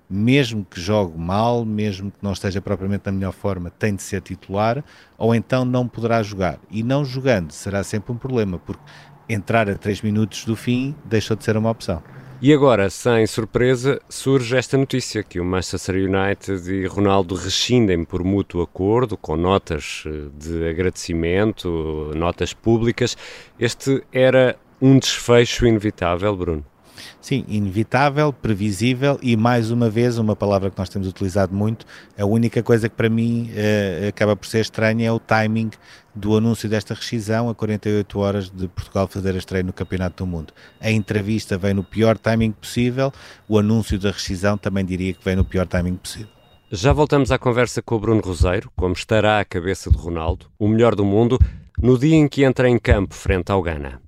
mesmo 0.08 0.64
que 0.64 0.80
jogue 0.80 1.18
mal, 1.18 1.64
mesmo 1.64 2.10
que 2.10 2.18
não 2.22 2.32
esteja 2.32 2.60
propriamente 2.60 3.02
na 3.06 3.12
melhor 3.12 3.32
forma, 3.32 3.70
tem 3.70 3.94
de 3.94 4.02
ser 4.02 4.20
titular, 4.20 4.84
ou 5.16 5.34
então 5.34 5.64
não 5.64 5.88
poderá 5.88 6.22
jogar. 6.22 6.58
E 6.70 6.82
não 6.82 7.04
jogando 7.04 7.52
será 7.52 7.82
sempre 7.82 8.12
um 8.12 8.16
problema, 8.16 8.58
porque 8.58 8.82
entrar 9.28 9.68
a 9.68 9.74
3 9.74 10.02
minutos 10.02 10.44
do 10.44 10.56
fim 10.56 10.94
deixou 11.04 11.36
de 11.36 11.44
ser 11.44 11.56
uma 11.56 11.70
opção. 11.70 12.02
E 12.44 12.52
agora, 12.52 12.90
sem 12.90 13.24
surpresa, 13.24 14.02
surge 14.08 14.56
esta 14.56 14.76
notícia 14.76 15.22
que 15.22 15.38
o 15.38 15.44
Manchester 15.44 15.94
United 15.94 16.74
e 16.74 16.88
Ronaldo 16.88 17.36
rescindem 17.36 18.04
por 18.04 18.24
mútuo 18.24 18.62
acordo, 18.62 19.16
com 19.16 19.36
notas 19.36 20.02
eh, 20.04 20.28
de 20.36 20.68
agradecimento, 20.68 22.10
notas 22.16 22.52
públicas. 22.52 23.16
Este 23.60 24.02
era 24.12 24.56
um 24.80 24.98
desfecho 24.98 25.64
inevitável, 25.68 26.34
Bruno? 26.34 26.71
Sim, 27.20 27.44
inevitável, 27.48 28.32
previsível 28.32 29.18
e 29.22 29.36
mais 29.36 29.70
uma 29.70 29.88
vez, 29.88 30.18
uma 30.18 30.36
palavra 30.36 30.70
que 30.70 30.78
nós 30.78 30.88
temos 30.88 31.08
utilizado 31.08 31.54
muito, 31.54 31.86
a 32.18 32.24
única 32.24 32.62
coisa 32.62 32.88
que 32.88 32.94
para 32.94 33.08
mim 33.08 33.50
uh, 33.50 34.08
acaba 34.08 34.36
por 34.36 34.46
ser 34.46 34.60
estranha 34.60 35.08
é 35.08 35.12
o 35.12 35.18
timing 35.18 35.70
do 36.14 36.36
anúncio 36.36 36.68
desta 36.68 36.94
rescisão 36.94 37.48
a 37.48 37.54
48 37.54 38.18
horas 38.18 38.50
de 38.50 38.68
Portugal 38.68 39.06
fazer 39.08 39.34
a 39.34 39.38
estreia 39.38 39.62
no 39.62 39.72
Campeonato 39.72 40.24
do 40.24 40.26
Mundo. 40.26 40.52
A 40.80 40.90
entrevista 40.90 41.56
vem 41.56 41.74
no 41.74 41.82
pior 41.82 42.18
timing 42.18 42.52
possível, 42.52 43.12
o 43.48 43.58
anúncio 43.58 43.98
da 43.98 44.10
rescisão 44.10 44.58
também 44.58 44.84
diria 44.84 45.12
que 45.12 45.24
vem 45.24 45.36
no 45.36 45.44
pior 45.44 45.66
timing 45.66 45.96
possível. 45.96 46.28
Já 46.70 46.92
voltamos 46.92 47.30
à 47.30 47.38
conversa 47.38 47.82
com 47.82 47.96
o 47.96 48.00
Bruno 48.00 48.22
Roseiro, 48.22 48.70
como 48.74 48.94
estará 48.94 49.40
a 49.40 49.44
cabeça 49.44 49.90
de 49.90 49.96
Ronaldo, 49.98 50.46
o 50.58 50.66
melhor 50.66 50.94
do 50.94 51.04
mundo, 51.04 51.38
no 51.78 51.98
dia 51.98 52.16
em 52.16 52.26
que 52.26 52.44
entra 52.44 52.68
em 52.68 52.78
campo 52.78 53.14
frente 53.14 53.52
ao 53.52 53.60
Ghana. 53.60 54.00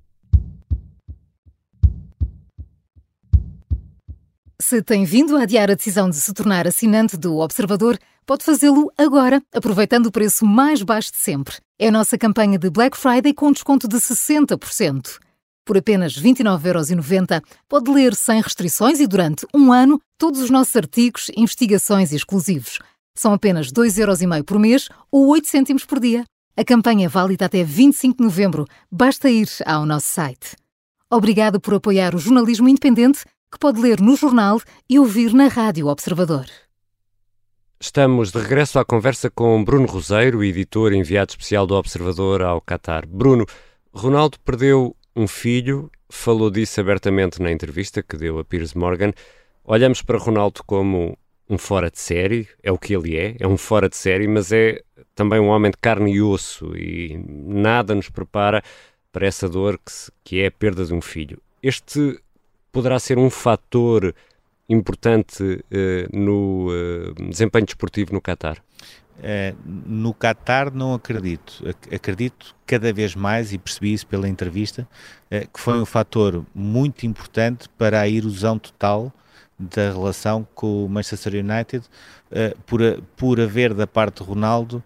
Se 4.59 4.81
tem 4.81 5.03
vindo 5.03 5.35
a 5.35 5.41
adiar 5.41 5.69
a 5.69 5.75
decisão 5.75 6.09
de 6.09 6.15
se 6.15 6.33
tornar 6.33 6.65
assinante 6.65 7.17
do 7.17 7.37
Observador, 7.39 7.99
pode 8.25 8.45
fazê-lo 8.45 8.89
agora, 8.97 9.41
aproveitando 9.53 10.05
o 10.05 10.11
preço 10.11 10.45
mais 10.45 10.81
baixo 10.81 11.11
de 11.11 11.17
sempre. 11.17 11.57
É 11.77 11.89
a 11.89 11.91
nossa 11.91 12.17
campanha 12.17 12.57
de 12.57 12.69
Black 12.69 12.97
Friday 12.97 13.33
com 13.33 13.51
desconto 13.51 13.85
de 13.85 13.97
60%. 13.97 15.19
Por 15.65 15.77
apenas 15.77 16.13
29,90€ 16.17 17.43
pode 17.67 17.91
ler 17.91 18.15
sem 18.15 18.41
restrições 18.41 19.01
e 19.01 19.07
durante 19.07 19.45
um 19.53 19.73
ano 19.73 19.99
todos 20.17 20.39
os 20.39 20.49
nossos 20.49 20.75
artigos, 20.75 21.29
investigações 21.35 22.13
e 22.13 22.15
exclusivos. 22.15 22.79
São 23.13 23.33
apenas 23.33 23.71
2,5€ 23.73 24.43
por 24.43 24.57
mês 24.57 24.87
ou 25.11 25.27
8 25.27 25.47
cêntimos 25.47 25.83
por 25.83 25.99
dia. 25.99 26.23
A 26.55 26.63
campanha 26.63 27.07
é 27.07 27.09
válida 27.09 27.45
até 27.45 27.61
25 27.61 28.17
de 28.17 28.23
novembro. 28.23 28.65
Basta 28.89 29.29
ir 29.29 29.49
ao 29.65 29.85
nosso 29.85 30.07
site. 30.07 30.55
Obrigado 31.09 31.59
por 31.59 31.73
apoiar 31.73 32.15
o 32.15 32.19
jornalismo 32.19 32.69
independente 32.69 33.25
que 33.55 33.59
pode 33.59 33.79
ler 33.79 34.01
no 34.01 34.17
jornal 34.17 34.59
e 34.89 34.99
ouvir 34.99 35.33
na 35.33 35.47
Rádio 35.47 35.87
Observador. 35.87 36.45
Estamos 37.79 38.29
de 38.29 38.37
regresso 38.37 38.77
à 38.77 38.83
conversa 38.83 39.29
com 39.29 39.63
Bruno 39.63 39.87
Roseiro, 39.87 40.43
editor 40.43 40.91
enviado 40.91 41.31
especial 41.31 41.65
do 41.65 41.73
Observador 41.73 42.41
ao 42.41 42.59
Qatar. 42.59 43.07
Bruno, 43.07 43.45
Ronaldo 43.93 44.37
perdeu 44.41 44.93
um 45.15 45.25
filho, 45.25 45.89
falou 46.09 46.51
disso 46.51 46.81
abertamente 46.81 47.41
na 47.41 47.49
entrevista 47.49 48.03
que 48.03 48.17
deu 48.17 48.39
a 48.39 48.43
Piers 48.43 48.73
Morgan. 48.73 49.13
Olhamos 49.63 50.01
para 50.01 50.17
Ronaldo 50.17 50.61
como 50.65 51.17
um 51.49 51.57
fora 51.57 51.89
de 51.89 51.99
série, 51.99 52.49
é 52.61 52.73
o 52.73 52.77
que 52.77 52.93
ele 52.93 53.15
é, 53.15 53.37
é 53.39 53.47
um 53.47 53.55
fora 53.55 53.87
de 53.87 53.95
série, 53.95 54.27
mas 54.27 54.51
é 54.51 54.81
também 55.15 55.39
um 55.39 55.47
homem 55.47 55.71
de 55.71 55.77
carne 55.77 56.11
e 56.11 56.21
osso 56.21 56.75
e 56.75 57.17
nada 57.29 57.95
nos 57.95 58.09
prepara 58.09 58.61
para 59.13 59.25
essa 59.25 59.47
dor 59.47 59.77
que, 59.77 59.93
se, 59.93 60.11
que 60.25 60.41
é 60.41 60.47
a 60.47 60.51
perda 60.51 60.83
de 60.83 60.93
um 60.93 60.99
filho. 60.99 61.41
Este 61.63 62.19
poderá 62.75 62.99
ser 62.99 63.17
um 63.17 63.29
fator 63.29 64.13
importante 64.67 65.41
uh, 65.41 66.09
no 66.11 66.67
uh, 66.67 67.29
desempenho 67.29 67.65
desportivo 67.65 68.11
no 68.11 68.19
Qatar? 68.19 68.57
Uh, 69.17 69.55
no 69.65 70.13
Qatar 70.13 70.73
não 70.73 70.93
acredito. 70.93 71.63
Acredito 71.89 72.53
cada 72.67 72.91
vez 72.91 73.15
mais, 73.15 73.53
e 73.53 73.57
percebi 73.57 73.93
isso 73.93 74.05
pela 74.05 74.27
entrevista, 74.27 74.85
que 75.53 75.59
foi 75.59 75.79
um 75.79 75.85
fator 75.85 76.45
muito 76.53 77.05
importante 77.05 77.69
para 77.77 78.01
a 78.01 78.09
erosão 78.09 78.59
total 78.59 79.13
da 79.57 79.91
relação 79.91 80.45
com 80.53 80.85
o 80.85 80.89
Manchester 80.89 81.33
United, 81.35 81.85
por, 82.65 82.81
por 83.15 83.39
haver 83.39 83.73
da 83.73 83.85
parte 83.87 84.21
de 84.21 84.29
Ronaldo 84.29 84.83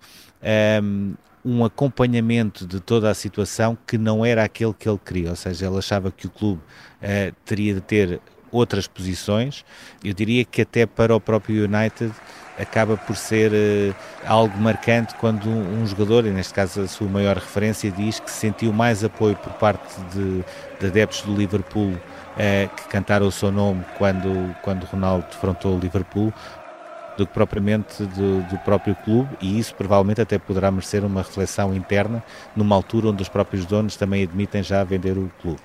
um, 0.84 1.14
um 1.44 1.64
acompanhamento 1.64 2.66
de 2.68 2.80
toda 2.80 3.10
a 3.10 3.14
situação 3.14 3.78
que 3.88 3.98
não 3.98 4.26
era 4.26 4.44
aquele 4.44 4.74
que 4.74 4.88
ele 4.88 5.00
queria, 5.04 5.30
ou 5.30 5.36
seja, 5.36 5.68
ele 5.68 5.78
achava 5.78 6.12
que 6.12 6.28
o 6.28 6.30
clube 6.30 6.62
uh, 7.02 7.36
teria 7.46 7.74
de 7.74 7.82
ter 7.82 8.22
outras 8.52 8.88
posições. 8.88 9.64
Eu 10.04 10.14
diria 10.14 10.44
que 10.44 10.62
até 10.62 10.86
para 10.86 11.16
o 11.16 11.20
próprio 11.20 11.66
United 11.66 12.12
acaba 12.60 12.98
por 12.98 13.16
ser 13.16 13.52
uh, 13.52 13.96
algo 14.26 14.58
marcante 14.58 15.16
quando 15.16 15.48
um, 15.48 15.82
um, 15.82 15.88
jogador, 15.88 16.26
e 16.26 16.30
neste 16.30 16.54
caso 16.54 16.82
a 16.82 16.88
sua 16.88 17.08
maior 17.08 17.38
referência, 17.38 17.90
diz 17.90 18.20
que 18.20 18.30
sentiu 18.30 18.74
mais 18.74 19.04
apoio 19.04 19.36
por 19.38 19.54
parte 19.54 20.00
de, 20.14 20.44
de 20.80 20.88
adeptos 20.88 21.22
do 21.22 21.34
Liverpool 21.34 21.92
uh, 21.92 22.76
que 22.76 22.88
cantaram 22.90 23.28
o 23.28 23.32
seu 23.32 23.52
nome 23.52 23.86
quando, 23.98 24.54
quando 24.62 24.84
Ronaldo 24.84 25.26
defrontou 25.28 25.78
o 25.78 25.80
Liverpool 25.80 26.34
do 27.20 27.28
que 27.28 27.34
propriamente 27.34 28.04
do, 28.04 28.42
do, 28.44 28.58
próprio 28.60 28.96
clube 28.96 29.30
e 29.42 29.60
isso 29.60 29.76
provavelmente 29.76 30.22
até 30.22 30.40
poderá 30.40 30.72
merecer 30.72 31.04
uma 31.04 31.22
reflexão 31.22 31.76
interna 31.76 32.24
numa 32.56 32.76
altura 32.76 33.10
onde 33.10 33.22
os 33.22 33.30
próprios 33.30 33.66
donos 33.66 33.98
também 33.98 34.24
admitem 34.24 34.64
já 34.64 34.84
vender 34.84 35.18
o 35.18 35.30
clube. 35.42 35.60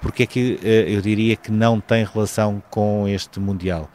Porque 0.00 0.24
é 0.24 0.26
que 0.26 0.60
eh, 0.62 0.84
eu 0.88 1.00
diria 1.00 1.34
que 1.34 1.50
não 1.50 1.80
tem 1.80 2.04
relação 2.04 2.62
com 2.70 3.08
este 3.08 3.40
Mundial? 3.40 3.88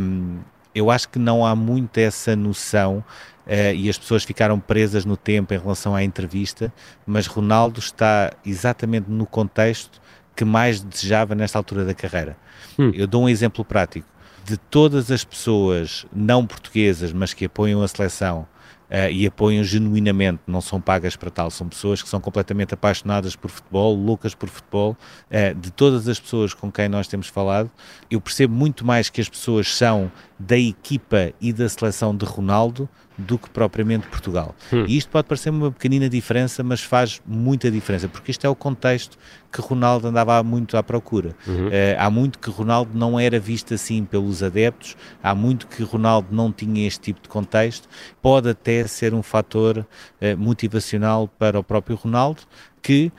Um, 0.00 0.38
eu 0.74 0.90
acho 0.90 1.08
que 1.08 1.18
não 1.18 1.46
há 1.46 1.56
muito 1.56 1.96
essa 1.98 2.36
noção 2.36 3.02
uh, 3.46 3.74
e 3.74 3.88
as 3.88 3.96
pessoas 3.96 4.24
ficaram 4.24 4.60
presas 4.60 5.04
no 5.04 5.16
tempo 5.16 5.54
em 5.54 5.58
relação 5.58 5.94
à 5.94 6.04
entrevista, 6.04 6.72
mas 7.06 7.26
Ronaldo 7.26 7.78
está 7.78 8.32
exatamente 8.44 9.10
no 9.10 9.24
contexto 9.26 10.00
que 10.36 10.44
mais 10.44 10.80
desejava 10.80 11.34
nesta 11.34 11.58
altura 11.58 11.84
da 11.84 11.94
carreira. 11.94 12.36
Hum. 12.78 12.92
Eu 12.94 13.06
dou 13.06 13.24
um 13.24 13.28
exemplo 13.28 13.64
prático 13.64 14.06
de 14.48 14.56
todas 14.56 15.10
as 15.10 15.24
pessoas 15.24 16.06
não 16.10 16.46
portuguesas, 16.46 17.12
mas 17.12 17.34
que 17.34 17.44
apoiam 17.44 17.82
a 17.82 17.88
seleção 17.88 18.46
uh, 18.88 19.10
e 19.10 19.26
apoiam 19.26 19.62
genuinamente, 19.62 20.40
não 20.46 20.62
são 20.62 20.80
pagas 20.80 21.16
para 21.16 21.30
tal, 21.30 21.50
são 21.50 21.68
pessoas 21.68 22.02
que 22.02 22.08
são 22.08 22.18
completamente 22.18 22.72
apaixonadas 22.72 23.36
por 23.36 23.50
futebol, 23.50 23.94
loucas 23.94 24.34
por 24.34 24.48
futebol. 24.48 24.96
Uh, 25.30 25.54
de 25.54 25.70
todas 25.70 26.08
as 26.08 26.18
pessoas 26.18 26.54
com 26.54 26.72
quem 26.72 26.88
nós 26.88 27.06
temos 27.06 27.26
falado, 27.26 27.70
eu 28.10 28.22
percebo 28.22 28.54
muito 28.54 28.86
mais 28.86 29.10
que 29.10 29.20
as 29.20 29.28
pessoas 29.28 29.68
são 29.74 30.10
da 30.38 30.56
equipa 30.56 31.30
e 31.38 31.52
da 31.52 31.68
seleção 31.68 32.16
de 32.16 32.24
Ronaldo 32.24 32.88
do 33.18 33.36
que 33.36 33.50
propriamente 33.50 34.06
Portugal. 34.06 34.54
Hum. 34.72 34.84
E 34.86 34.96
isto 34.96 35.10
pode 35.10 35.26
parecer 35.26 35.50
uma 35.50 35.72
pequenina 35.72 36.08
diferença, 36.08 36.62
mas 36.62 36.80
faz 36.80 37.20
muita 37.26 37.70
diferença, 37.70 38.08
porque 38.08 38.30
isto 38.30 38.46
é 38.46 38.48
o 38.48 38.54
contexto 38.54 39.18
que 39.50 39.60
Ronaldo 39.60 40.08
andava 40.08 40.42
muito 40.42 40.76
à 40.76 40.82
procura. 40.82 41.34
Uhum. 41.46 41.68
Uh, 41.68 41.70
há 41.98 42.10
muito 42.10 42.38
que 42.38 42.50
Ronaldo 42.50 42.96
não 42.96 43.18
era 43.18 43.38
visto 43.40 43.74
assim 43.74 44.04
pelos 44.04 44.42
adeptos, 44.42 44.96
há 45.22 45.34
muito 45.34 45.66
que 45.66 45.82
Ronaldo 45.82 46.28
não 46.30 46.52
tinha 46.52 46.86
este 46.86 47.00
tipo 47.00 47.22
de 47.22 47.28
contexto. 47.28 47.88
Pode 48.20 48.50
até 48.50 48.86
ser 48.86 49.14
um 49.14 49.22
fator 49.22 49.78
uh, 49.78 50.38
motivacional 50.38 51.28
para 51.28 51.58
o 51.58 51.64
próprio 51.64 51.96
Ronaldo, 51.96 52.42
que, 52.82 53.10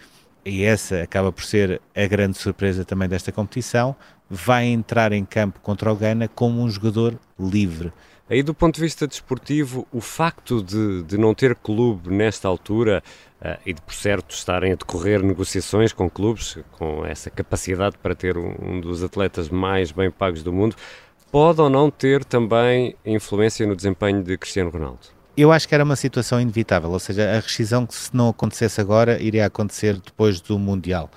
e 0.45 0.63
essa 0.63 1.01
acaba 1.01 1.31
por 1.31 1.43
ser 1.43 1.81
a 1.95 2.05
grande 2.07 2.37
surpresa 2.37 2.85
também 2.85 3.09
desta 3.09 3.31
competição, 3.31 3.95
vai 4.29 4.65
entrar 4.65 5.11
em 5.11 5.25
campo 5.25 5.59
contra 5.61 5.91
o 5.91 5.95
Ghana 5.95 6.27
como 6.27 6.61
um 6.61 6.69
jogador 6.69 7.17
livre. 7.39 7.91
Aí, 8.29 8.43
do 8.43 8.53
ponto 8.53 8.75
de 8.75 8.81
vista 8.81 9.07
desportivo, 9.07 9.87
o 9.91 9.99
facto 9.99 10.61
de, 10.61 11.01
de 11.01 11.17
não 11.17 11.33
ter 11.33 11.55
clube 11.55 12.11
nesta 12.11 12.47
altura 12.47 13.01
e 13.65 13.73
de, 13.73 13.81
por 13.81 13.93
certo, 13.93 14.33
estarem 14.33 14.73
a 14.73 14.75
decorrer 14.75 15.23
negociações 15.23 15.93
com 15.93 16.09
clubes 16.09 16.57
com 16.71 17.05
essa 17.05 17.29
capacidade 17.29 17.97
para 17.97 18.13
ter 18.13 18.37
um, 18.37 18.53
um 18.61 18.81
dos 18.81 19.03
atletas 19.03 19.49
mais 19.49 19.91
bem 19.91 20.11
pagos 20.11 20.43
do 20.43 20.51
mundo, 20.51 20.75
pode 21.31 21.61
ou 21.61 21.69
não 21.69 21.89
ter 21.89 22.25
também 22.25 22.95
influência 23.05 23.65
no 23.65 23.75
desempenho 23.75 24.21
de 24.23 24.37
Cristiano 24.37 24.69
Ronaldo? 24.69 24.99
Eu 25.37 25.53
acho 25.53 25.67
que 25.69 25.73
era 25.73 25.85
uma 25.85 25.95
situação 25.95 26.41
inevitável, 26.41 26.91
ou 26.91 26.99
seja, 26.99 27.37
a 27.37 27.39
rescisão 27.39 27.85
que 27.85 27.95
se 27.95 28.13
não 28.13 28.29
acontecesse 28.29 28.81
agora 28.81 29.21
iria 29.21 29.45
acontecer 29.45 29.97
depois 29.97 30.41
do 30.41 30.59
Mundial 30.59 31.09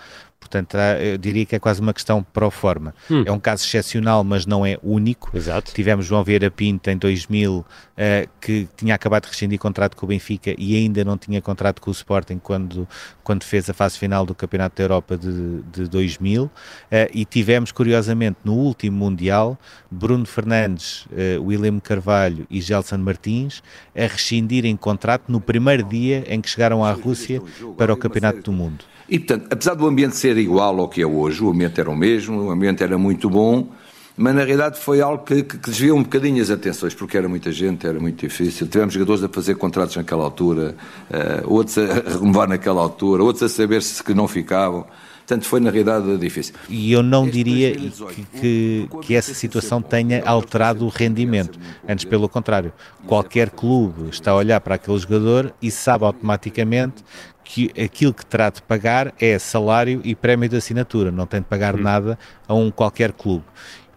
Portanto, 0.42 0.76
eu 1.00 1.16
diria 1.16 1.46
que 1.46 1.56
é 1.56 1.58
quase 1.58 1.80
uma 1.80 1.94
questão 1.94 2.22
pro 2.22 2.50
forma. 2.50 2.94
Hum. 3.10 3.22
É 3.24 3.32
um 3.32 3.38
caso 3.38 3.64
excepcional, 3.64 4.22
mas 4.22 4.44
não 4.44 4.66
é 4.66 4.76
único. 4.82 5.30
Exato. 5.34 5.72
Tivemos 5.72 6.04
João 6.04 6.22
Vieira 6.22 6.50
Pinto 6.50 6.90
em 6.90 6.98
2000, 6.98 7.64
uh, 7.92 8.28
que 8.40 8.68
tinha 8.76 8.94
acabado 8.94 9.24
de 9.24 9.30
rescindir 9.30 9.58
contrato 9.58 9.96
com 9.96 10.06
o 10.06 10.08
Benfica 10.08 10.54
e 10.58 10.76
ainda 10.76 11.04
não 11.04 11.16
tinha 11.16 11.40
contrato 11.40 11.80
com 11.80 11.90
o 11.90 11.92
Sporting 11.92 12.38
quando, 12.38 12.86
quando 13.22 13.44
fez 13.44 13.68
a 13.68 13.72
fase 13.72 13.98
final 13.98 14.24
do 14.26 14.34
Campeonato 14.34 14.76
da 14.76 14.84
Europa 14.84 15.16
de, 15.16 15.62
de 15.72 15.88
2000. 15.88 16.44
Uh, 16.44 16.50
eh, 16.90 17.10
e 17.12 17.24
tivemos, 17.24 17.72
curiosamente, 17.72 18.38
no 18.44 18.54
último 18.54 18.96
Mundial, 18.96 19.58
Bruno 19.90 20.26
Fernandes, 20.26 21.06
uh, 21.06 21.42
William 21.42 21.78
Carvalho 21.80 22.46
e 22.50 22.60
Gelson 22.60 22.98
Martins 22.98 23.62
a 23.96 24.02
rescindirem 24.02 24.76
contrato 24.76 25.24
no 25.30 25.40
primeiro 25.40 25.82
dia 25.84 26.24
em 26.28 26.40
que 26.40 26.48
chegaram 26.48 26.84
à 26.84 26.92
Rússia 26.92 27.42
para 27.76 27.92
o 27.92 27.96
Campeonato 27.96 28.42
do 28.42 28.52
Mundo. 28.52 28.84
E, 29.08 29.18
portanto, 29.18 29.48
apesar 29.50 29.74
do 29.74 29.86
ambiente 29.86 30.16
ser 30.16 30.38
igual 30.38 30.78
ao 30.80 30.88
que 30.88 31.02
é 31.02 31.06
hoje, 31.06 31.42
o 31.42 31.50
ambiente 31.50 31.80
era 31.80 31.90
o 31.90 31.96
mesmo, 31.96 32.44
o 32.44 32.50
ambiente 32.50 32.82
era 32.82 32.96
muito 32.96 33.28
bom, 33.28 33.68
mas 34.16 34.34
na 34.34 34.44
realidade 34.44 34.78
foi 34.78 35.00
algo 35.00 35.24
que, 35.24 35.42
que, 35.42 35.56
desviou 35.56 35.98
um 35.98 36.02
bocadinho 36.02 36.42
as 36.42 36.50
atenções, 36.50 36.94
porque 36.94 37.16
era 37.16 37.28
muita 37.28 37.50
gente, 37.50 37.86
era 37.86 37.98
muito 37.98 38.20
difícil. 38.20 38.66
Tivemos 38.66 38.94
jogadores 38.94 39.22
a 39.24 39.28
fazer 39.28 39.54
contratos 39.54 39.96
naquela 39.96 40.24
altura, 40.24 40.74
uh, 41.10 41.52
outros 41.52 41.78
a 41.78 41.94
renovar 42.18 42.48
naquela 42.48 42.80
altura, 42.80 43.22
outros 43.22 43.42
a 43.44 43.48
saber 43.48 43.82
se 43.82 44.02
que 44.02 44.12
não 44.14 44.28
ficavam. 44.28 44.84
Portanto, 45.20 45.46
foi 45.46 45.60
na 45.60 45.70
realidade 45.70 46.18
difícil. 46.18 46.54
E 46.68 46.92
eu 46.92 47.02
não 47.02 47.28
diria 47.28 47.74
que, 47.74 48.26
que, 48.38 48.88
que, 49.02 49.14
essa 49.14 49.32
situação 49.32 49.80
tenha 49.80 50.22
alterado 50.24 50.84
o 50.84 50.88
rendimento. 50.88 51.58
Antes, 51.88 52.04
pelo 52.04 52.28
contrário, 52.28 52.72
qualquer 53.06 53.48
clube 53.50 54.10
está 54.10 54.32
a 54.32 54.34
olhar 54.34 54.60
para 54.60 54.74
aquele 54.74 54.98
jogador 54.98 55.54
e 55.62 55.70
sabe 55.70 56.04
automaticamente 56.04 57.04
que 57.44 57.70
aquilo 57.80 58.12
que 58.12 58.24
terá 58.24 58.50
de 58.50 58.62
pagar 58.62 59.12
é 59.18 59.38
salário 59.38 60.00
e 60.04 60.14
prémio 60.14 60.48
de 60.48 60.56
assinatura, 60.56 61.10
não 61.10 61.26
tem 61.26 61.40
de 61.40 61.46
pagar 61.46 61.74
hum. 61.74 61.82
nada 61.82 62.18
a 62.48 62.54
um 62.54 62.70
qualquer 62.70 63.12
clube. 63.12 63.44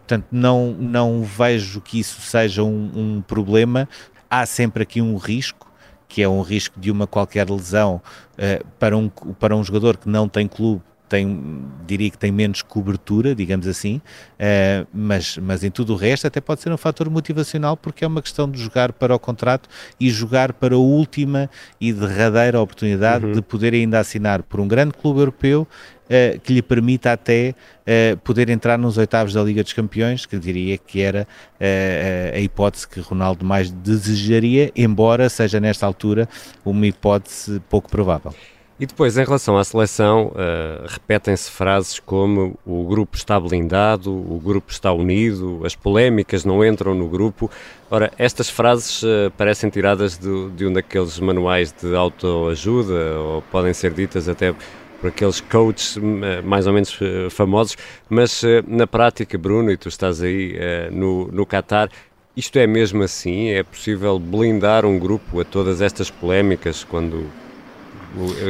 Portanto, 0.06 0.28
não, 0.32 0.72
não 0.72 1.24
vejo 1.24 1.82
que 1.82 2.00
isso 2.00 2.22
seja 2.22 2.64
um, 2.64 2.92
um 2.96 3.22
problema. 3.22 3.90
Há 4.30 4.46
sempre 4.46 4.84
aqui 4.84 5.02
um 5.02 5.18
risco, 5.18 5.72
que 6.08 6.22
é 6.22 6.30
um 6.30 6.42
risco 6.42 6.80
de 6.80 6.92
uma 6.92 7.08
qualquer 7.08 7.50
lesão 7.50 8.00
uh, 8.34 8.66
para, 8.78 8.96
um, 8.96 9.10
para 9.10 9.56
um 9.56 9.64
jogador 9.64 9.98
que 9.98 10.08
não 10.08 10.30
tem 10.30 10.48
clube 10.48 10.82
tem, 11.08 11.64
diria 11.86 12.10
que 12.10 12.18
tem 12.18 12.32
menos 12.32 12.62
cobertura, 12.62 13.36
digamos 13.36 13.68
assim, 13.68 13.98
uh, 13.98 14.88
mas, 14.94 15.38
mas 15.38 15.64
em 15.64 15.70
tudo 15.70 15.94
o 15.94 15.96
resto 15.96 16.28
até 16.28 16.42
pode 16.42 16.62
ser 16.62 16.72
um 16.72 16.78
fator 16.78 17.10
motivacional 17.10 17.78
porque 17.78 18.04
é 18.04 18.08
uma 18.08 18.22
questão 18.22 18.50
de 18.50 18.62
jogar 18.62 18.92
para 18.92 19.16
o 19.16 19.20
contrato 19.20 19.70
e 20.00 20.10
jogar 20.10 20.54
para 20.54 20.76
a 20.76 20.80
última 20.80 21.50
e 21.80 21.94
derradeira 21.94 22.60
oportunidade 22.60 23.26
uhum. 23.26 23.32
de 23.34 23.42
poder 23.42 23.74
ainda 23.74 24.00
assinar 24.00 24.42
por 24.44 24.60
um 24.60 24.68
grande 24.68 24.94
clube 24.94 25.20
europeu 25.20 25.68
Uh, 26.06 26.40
que 26.40 26.54
lhe 26.54 26.62
permita 26.62 27.14
até 27.14 27.56
uh, 27.82 28.16
poder 28.18 28.48
entrar 28.52 28.78
nos 28.78 28.96
oitavos 28.96 29.34
da 29.34 29.42
Liga 29.42 29.64
dos 29.64 29.74
Campeões, 29.74 30.24
que 30.28 30.38
diria 30.38 30.78
que 30.78 31.02
era 31.02 31.28
uh, 31.60 32.36
a 32.36 32.40
hipótese 32.40 32.88
que 32.88 33.00
Ronaldo 33.00 33.44
mais 33.44 33.72
desejaria, 33.72 34.72
embora 34.76 35.30
seja 35.30 35.60
nesta 35.60 35.84
altura 35.84 36.30
uma 36.64 36.86
hipótese 36.86 37.60
pouco 37.70 37.90
provável. 37.90 38.36
E 38.78 38.86
depois, 38.86 39.18
em 39.18 39.24
relação 39.24 39.58
à 39.58 39.64
seleção, 39.64 40.28
uh, 40.28 40.86
repetem-se 40.86 41.50
frases 41.50 41.98
como 41.98 42.60
o 42.66 42.84
grupo 42.84 43.16
está 43.16 43.40
blindado, 43.40 44.12
o 44.12 44.38
grupo 44.38 44.70
está 44.70 44.92
unido, 44.92 45.62
as 45.66 45.74
polémicas 45.74 46.44
não 46.44 46.64
entram 46.64 46.94
no 46.94 47.08
grupo. 47.08 47.50
Ora, 47.90 48.12
estas 48.18 48.50
frases 48.50 49.02
uh, 49.02 49.32
parecem 49.38 49.70
tiradas 49.70 50.18
de, 50.18 50.66
um 50.68 50.74
daqueles 50.74 51.18
manuais 51.20 51.72
de 51.72 51.96
autoajuda, 51.96 53.18
ou 53.18 53.42
podem 53.44 53.74
ser 53.74 53.94
ditas 53.94 54.28
até 54.28 54.54
por 55.00 55.10
aqueles 55.10 55.42
coaches 55.42 55.98
uh, 55.98 56.02
mais 56.44 56.68
ou 56.68 56.74
menos 56.74 56.98
famosos, 57.30 57.78
mas 58.10 58.42
na 58.68 58.88
prática, 58.88 59.38
Bruno, 59.38 59.72
e 59.72 59.78
tu 59.78 59.90
estás 59.90 60.22
aí 60.22 60.58
no, 60.92 61.28
no 61.32 61.46
Qatar, 61.46 61.90
isto 62.36 62.58
é 62.60 62.68
mesmo 62.68 63.04
assim? 63.04 63.50
É 63.50 63.64
possível 63.64 64.20
blindar 64.20 64.86
um 64.86 65.00
grupo 65.00 65.40
a 65.40 65.46
todas 65.46 65.82
estas 65.82 66.10
polémicas 66.10 66.84
quando 66.84 67.30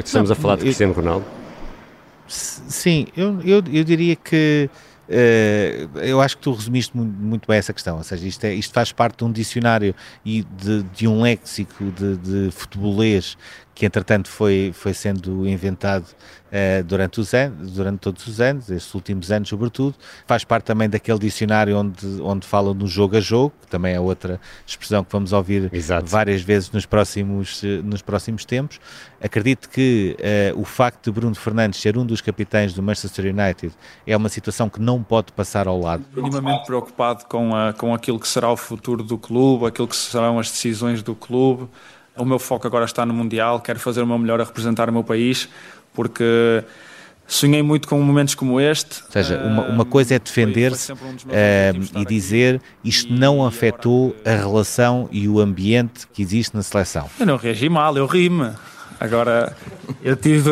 Estamos 0.03 0.29
a 0.29 0.35
falar 0.35 0.57
de 0.57 0.61
Cristiano 0.61 0.93
Ronaldo? 0.93 1.25
Sim, 2.27 3.07
eu, 3.15 3.39
eu, 3.41 3.63
eu 3.71 3.83
diria 3.83 4.15
que 4.15 4.69
uh, 5.09 5.99
eu 5.99 6.21
acho 6.21 6.37
que 6.37 6.43
tu 6.43 6.51
resumiste 6.53 6.95
muito, 6.95 7.13
muito, 7.13 7.47
bem 7.47 7.57
essa 7.57 7.73
questão, 7.73 7.97
ou 7.97 8.03
seja, 8.03 8.27
isto, 8.27 8.43
é, 8.43 8.53
isto 8.53 8.73
faz 8.73 8.91
parte 8.91 9.17
de 9.17 9.23
um 9.23 9.31
dicionário 9.31 9.95
e 10.23 10.43
de, 10.43 10.83
de 10.83 11.07
um 11.07 11.21
léxico 11.21 11.85
de, 11.91 12.17
de 12.17 12.51
futebolês 12.51 13.37
que 13.75 13.85
entretanto 13.85 14.29
foi, 14.29 14.71
foi 14.73 14.93
sendo 14.93 15.45
inventado 15.45 16.05
uh, 16.05 16.83
durante, 16.85 17.19
os 17.19 17.33
anos, 17.33 17.73
durante 17.73 17.99
todos 17.99 18.25
os 18.25 18.39
anos, 18.39 18.69
estes 18.71 18.95
últimos 18.95 19.29
anos 19.33 19.49
sobretudo, 19.49 19.95
faz 20.25 20.45
parte 20.45 20.63
também 20.63 20.89
daquele 20.89 21.19
dicionário 21.19 21.77
onde, 21.77 22.21
onde 22.21 22.47
falam 22.47 22.73
no 22.73 22.87
jogo 22.87 23.17
a 23.17 23.19
jogo, 23.19 23.53
que 23.61 23.67
também 23.67 23.93
é 23.93 23.99
outra 23.99 24.39
expressão 24.65 25.03
que 25.03 25.11
vamos 25.11 25.33
ouvir 25.33 25.69
Exato. 25.73 26.07
várias 26.07 26.41
vezes 26.41 26.71
nos 26.71 26.85
próximos, 26.85 27.61
nos 27.83 28.01
próximos 28.01 28.45
tempos. 28.45 28.79
Acredito 29.21 29.69
que 29.69 30.15
uh, 30.55 30.59
o 30.59 30.63
facto 30.63 31.05
de 31.05 31.11
Bruno 31.11 31.35
Fernandes 31.35 31.81
ser 31.81 31.97
um 31.97 32.05
dos 32.05 32.21
capitães 32.21 32.73
do 32.73 32.81
Manchester 32.81 33.25
United 33.25 33.73
é 34.07 34.15
uma 34.15 34.29
situação 34.29 34.69
que 34.69 34.79
não 34.79 35.03
pode 35.03 35.33
passar 35.33 35.67
ao 35.67 35.77
lado. 35.77 36.05
Minimamente 36.15 36.65
preocupado 36.65 37.25
com, 37.25 37.53
a, 37.53 37.73
com 37.73 37.93
aquilo 37.93 38.19
que 38.19 38.27
será 38.27 38.49
o 38.49 38.55
futuro 38.55 39.03
do 39.03 39.17
clube, 39.17 39.65
aquilo 39.65 39.87
que 39.87 39.95
serão 39.97 40.39
as 40.39 40.49
decisões 40.49 41.03
do 41.03 41.13
clube. 41.13 41.67
O 42.17 42.25
meu 42.25 42.39
foco 42.39 42.65
agora 42.65 42.85
está 42.85 43.05
no 43.05 43.13
Mundial, 43.13 43.59
quero 43.59 43.79
fazer 43.79 44.01
o 44.01 44.07
meu 44.07 44.17
melhor 44.17 44.39
a 44.39 44.43
representar 44.43 44.89
o 44.89 44.93
meu 44.93 45.03
país, 45.03 45.49
porque 45.93 46.63
sonhei 47.27 47.61
muito 47.61 47.87
com 47.87 47.99
momentos 48.01 48.35
como 48.35 48.59
este. 48.59 49.03
Ou 49.03 49.11
seja, 49.11 49.37
uma, 49.43 49.63
uma 49.63 49.85
coisa 49.85 50.15
é 50.15 50.19
defender-se 50.19 50.93
um 50.93 50.95
uh, 50.95 51.99
e 52.01 52.05
dizer 52.05 52.61
isto 52.83 53.11
não 53.11 53.45
afetou 53.45 54.15
a 54.25 54.31
relação 54.31 55.09
e 55.11 55.27
o 55.27 55.39
ambiente 55.39 56.07
que 56.13 56.21
existe 56.21 56.55
na 56.55 56.63
seleção. 56.63 57.09
Eu 57.19 57.25
não 57.25 57.37
reagi 57.37 57.67
mal, 57.67 57.97
eu 57.97 58.05
ri-me. 58.05 58.51
Agora, 58.99 59.55
eu 60.01 60.15
tive 60.15 60.49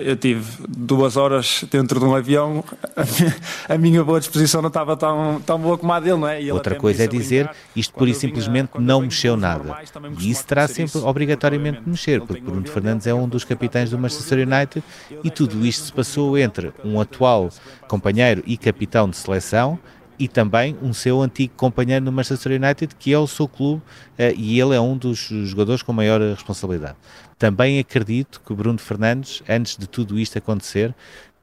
eu 0.00 0.16
tive 0.16 0.44
duas 0.68 1.16
horas 1.16 1.64
dentro 1.70 2.00
de 2.00 2.04
um 2.04 2.14
avião, 2.14 2.64
a 3.68 3.78
minha, 3.78 4.02
boa 4.02 4.18
disposição 4.18 4.60
não 4.60 4.68
estava 4.68 4.96
tão, 4.96 5.40
tão 5.44 5.58
boa 5.58 5.78
como 5.78 5.92
a 5.92 6.00
dele, 6.00 6.16
não 6.16 6.28
é? 6.28 6.52
Outra 6.52 6.74
coisa 6.74 7.04
é 7.04 7.06
dizer 7.06 7.48
isto 7.74 7.94
pura 7.94 8.10
e 8.10 8.14
simplesmente 8.14 8.70
não 8.78 9.00
mexeu 9.00 9.36
nada. 9.36 9.76
E 10.18 10.30
isso 10.30 10.44
terá 10.46 10.66
sempre 10.66 10.98
obrigatoriamente 10.98 11.80
de 11.80 11.88
mexer, 11.88 12.20
porque 12.22 12.42
Bruno 12.42 12.66
Fernandes 12.66 13.06
é 13.06 13.14
um 13.14 13.28
dos 13.28 13.44
capitães 13.44 13.90
do 13.90 13.98
Manchester 13.98 14.46
United 14.46 14.82
e 15.22 15.30
tudo 15.30 15.64
isto 15.64 15.86
se 15.86 15.92
passou 15.92 16.36
entre 16.36 16.72
um 16.84 17.00
atual 17.00 17.50
companheiro 17.86 18.42
e 18.46 18.56
capitão 18.56 19.08
de 19.08 19.16
seleção 19.16 19.78
e 20.18 20.28
também 20.28 20.76
um 20.82 20.92
seu 20.92 21.20
antigo 21.20 21.54
companheiro 21.56 22.04
no 22.04 22.12
Manchester 22.12 22.52
United, 22.52 22.94
que 22.96 23.12
é 23.12 23.18
o 23.18 23.26
seu 23.26 23.48
clube, 23.48 23.82
uh, 24.18 24.34
e 24.36 24.60
ele 24.60 24.74
é 24.74 24.80
um 24.80 24.96
dos 24.96 25.18
jogadores 25.18 25.82
com 25.82 25.92
maior 25.92 26.20
responsabilidade. 26.20 26.96
Também 27.38 27.78
acredito 27.78 28.40
que 28.46 28.54
Bruno 28.54 28.78
Fernandes, 28.78 29.42
antes 29.48 29.76
de 29.76 29.88
tudo 29.88 30.18
isto 30.18 30.38
acontecer, 30.38 30.94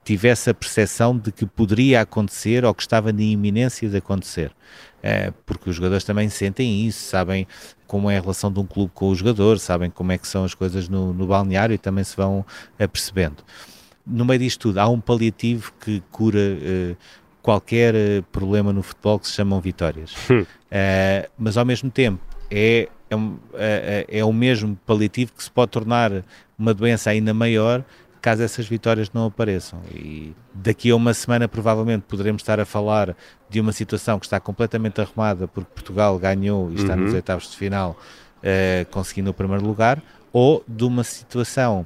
tivesse 0.03 0.49
a 0.49 0.53
percepção 0.53 1.17
de 1.17 1.31
que 1.31 1.45
poderia 1.45 2.01
acontecer 2.01 2.65
ou 2.65 2.73
que 2.73 2.81
estava 2.81 3.12
na 3.12 3.21
iminência 3.21 3.88
de 3.88 3.97
acontecer. 3.97 4.51
Uh, 4.99 5.34
porque 5.45 5.69
os 5.69 5.75
jogadores 5.75 6.03
também 6.03 6.29
sentem 6.29 6.86
isso, 6.86 7.10
sabem 7.10 7.47
como 7.88 8.10
é 8.10 8.17
a 8.17 8.21
relação 8.21 8.51
de 8.51 8.60
um 8.60 8.65
clube 8.65 8.91
com 8.93 9.10
o 9.10 9.15
jogador, 9.15 9.60
sabem 9.60 9.89
como 9.89 10.12
é 10.12 10.17
que 10.17 10.27
são 10.27 10.43
as 10.43 10.53
coisas 10.53 10.88
no, 10.88 11.13
no 11.13 11.27
balneário 11.27 11.73
e 11.73 11.77
também 11.77 12.03
se 12.03 12.15
vão 12.15 12.45
apercebendo. 12.79 13.43
No 14.05 14.25
meio 14.25 14.39
disto 14.39 14.62
tudo, 14.62 14.79
há 14.79 14.88
um 14.88 14.99
paliativo 14.99 15.73
que 15.79 16.01
cura 16.12 16.39
uh, 16.39 16.97
qualquer 17.41 17.95
eh, 17.95 18.23
problema 18.32 18.71
no 18.71 18.84
futebol 18.84 19.19
que 19.19 19.27
se 19.27 19.34
chamam 19.34 19.60
vitórias. 19.60 20.13
uh, 20.30 21.30
mas 21.38 21.58
ao 21.58 21.65
mesmo 21.65 21.89
tempo 21.89 22.21
é, 22.49 22.88
é, 23.10 24.06
é, 24.10 24.19
é, 24.19 24.25
o 24.25 24.32
mesmo 24.32 24.77
paliativo 24.86 25.34
que 25.36 25.43
se 25.43 25.51
pode 25.51 25.71
tornar 25.71 26.12
uma 26.58 26.73
doença 26.73 27.10
ainda 27.10 27.34
maior 27.34 27.84
caso 28.21 28.43
essas 28.43 28.67
vitórias 28.67 29.12
não 29.12 29.25
apareçam. 29.25 29.82
E 29.93 30.34
daqui 30.54 30.91
a 30.91 30.95
uma 30.95 31.13
semana 31.13 31.47
provavelmente 31.47 32.04
poderemos 32.08 32.41
estar 32.41 32.60
a 32.60 32.65
falar 32.65 33.15
de 33.49 33.60
uma 33.60 33.71
situação 33.71 34.19
que 34.19 34.25
está 34.27 34.39
completamente 34.39 35.01
arrumada 35.01 35.47
porque 35.47 35.69
Portugal 35.73 36.17
ganhou 36.19 36.71
e 36.71 36.75
está 36.75 36.93
uhum. 36.93 37.01
nos 37.01 37.13
oitavos 37.13 37.49
de 37.49 37.58
final 37.58 37.97
uh, 38.41 38.86
conseguindo 38.91 39.32
o 39.32 39.34
primeiro 39.34 39.65
lugar, 39.65 40.01
ou 40.32 40.63
de 40.67 40.84
uma 40.84 41.04
situação 41.04 41.86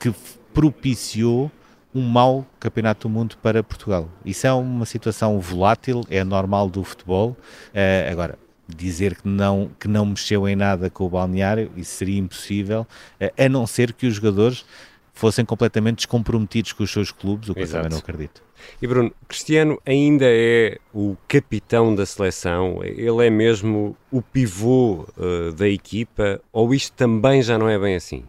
que 0.00 0.12
propiciou 0.52 1.50
um 1.96 2.02
mau 2.02 2.46
campeonato 2.60 3.08
do 3.08 3.12
mundo 3.12 3.38
para 3.42 3.62
Portugal. 3.62 4.06
Isso 4.22 4.46
é 4.46 4.52
uma 4.52 4.84
situação 4.84 5.40
volátil, 5.40 6.02
é 6.10 6.22
normal 6.22 6.68
do 6.68 6.84
futebol. 6.84 7.30
Uh, 7.70 8.12
agora, 8.12 8.38
dizer 8.68 9.16
que 9.16 9.26
não, 9.26 9.70
que 9.80 9.88
não 9.88 10.04
mexeu 10.04 10.46
em 10.46 10.54
nada 10.54 10.90
com 10.90 11.06
o 11.06 11.08
balneário, 11.08 11.72
isso 11.74 11.92
seria 11.92 12.18
impossível, 12.18 12.86
uh, 13.18 13.42
a 13.42 13.48
não 13.48 13.66
ser 13.66 13.94
que 13.94 14.06
os 14.06 14.16
jogadores 14.16 14.66
fossem 15.14 15.42
completamente 15.42 15.96
descomprometidos 15.96 16.74
com 16.74 16.84
os 16.84 16.90
seus 16.90 17.10
clubes, 17.10 17.48
o 17.48 17.54
que 17.54 17.60
Exato. 17.60 17.78
eu 17.78 17.82
também 17.84 17.90
não 17.92 17.98
acredito. 17.98 18.42
E 18.82 18.86
Bruno, 18.86 19.10
Cristiano 19.26 19.80
ainda 19.86 20.26
é 20.28 20.76
o 20.92 21.16
capitão 21.26 21.94
da 21.94 22.04
seleção? 22.04 22.84
Ele 22.84 23.26
é 23.26 23.30
mesmo 23.30 23.96
o 24.10 24.20
pivô 24.20 25.06
uh, 25.16 25.52
da 25.52 25.66
equipa? 25.66 26.42
Ou 26.52 26.74
isto 26.74 26.92
também 26.92 27.40
já 27.42 27.56
não 27.56 27.68
é 27.70 27.78
bem 27.78 27.96
assim? 27.96 28.24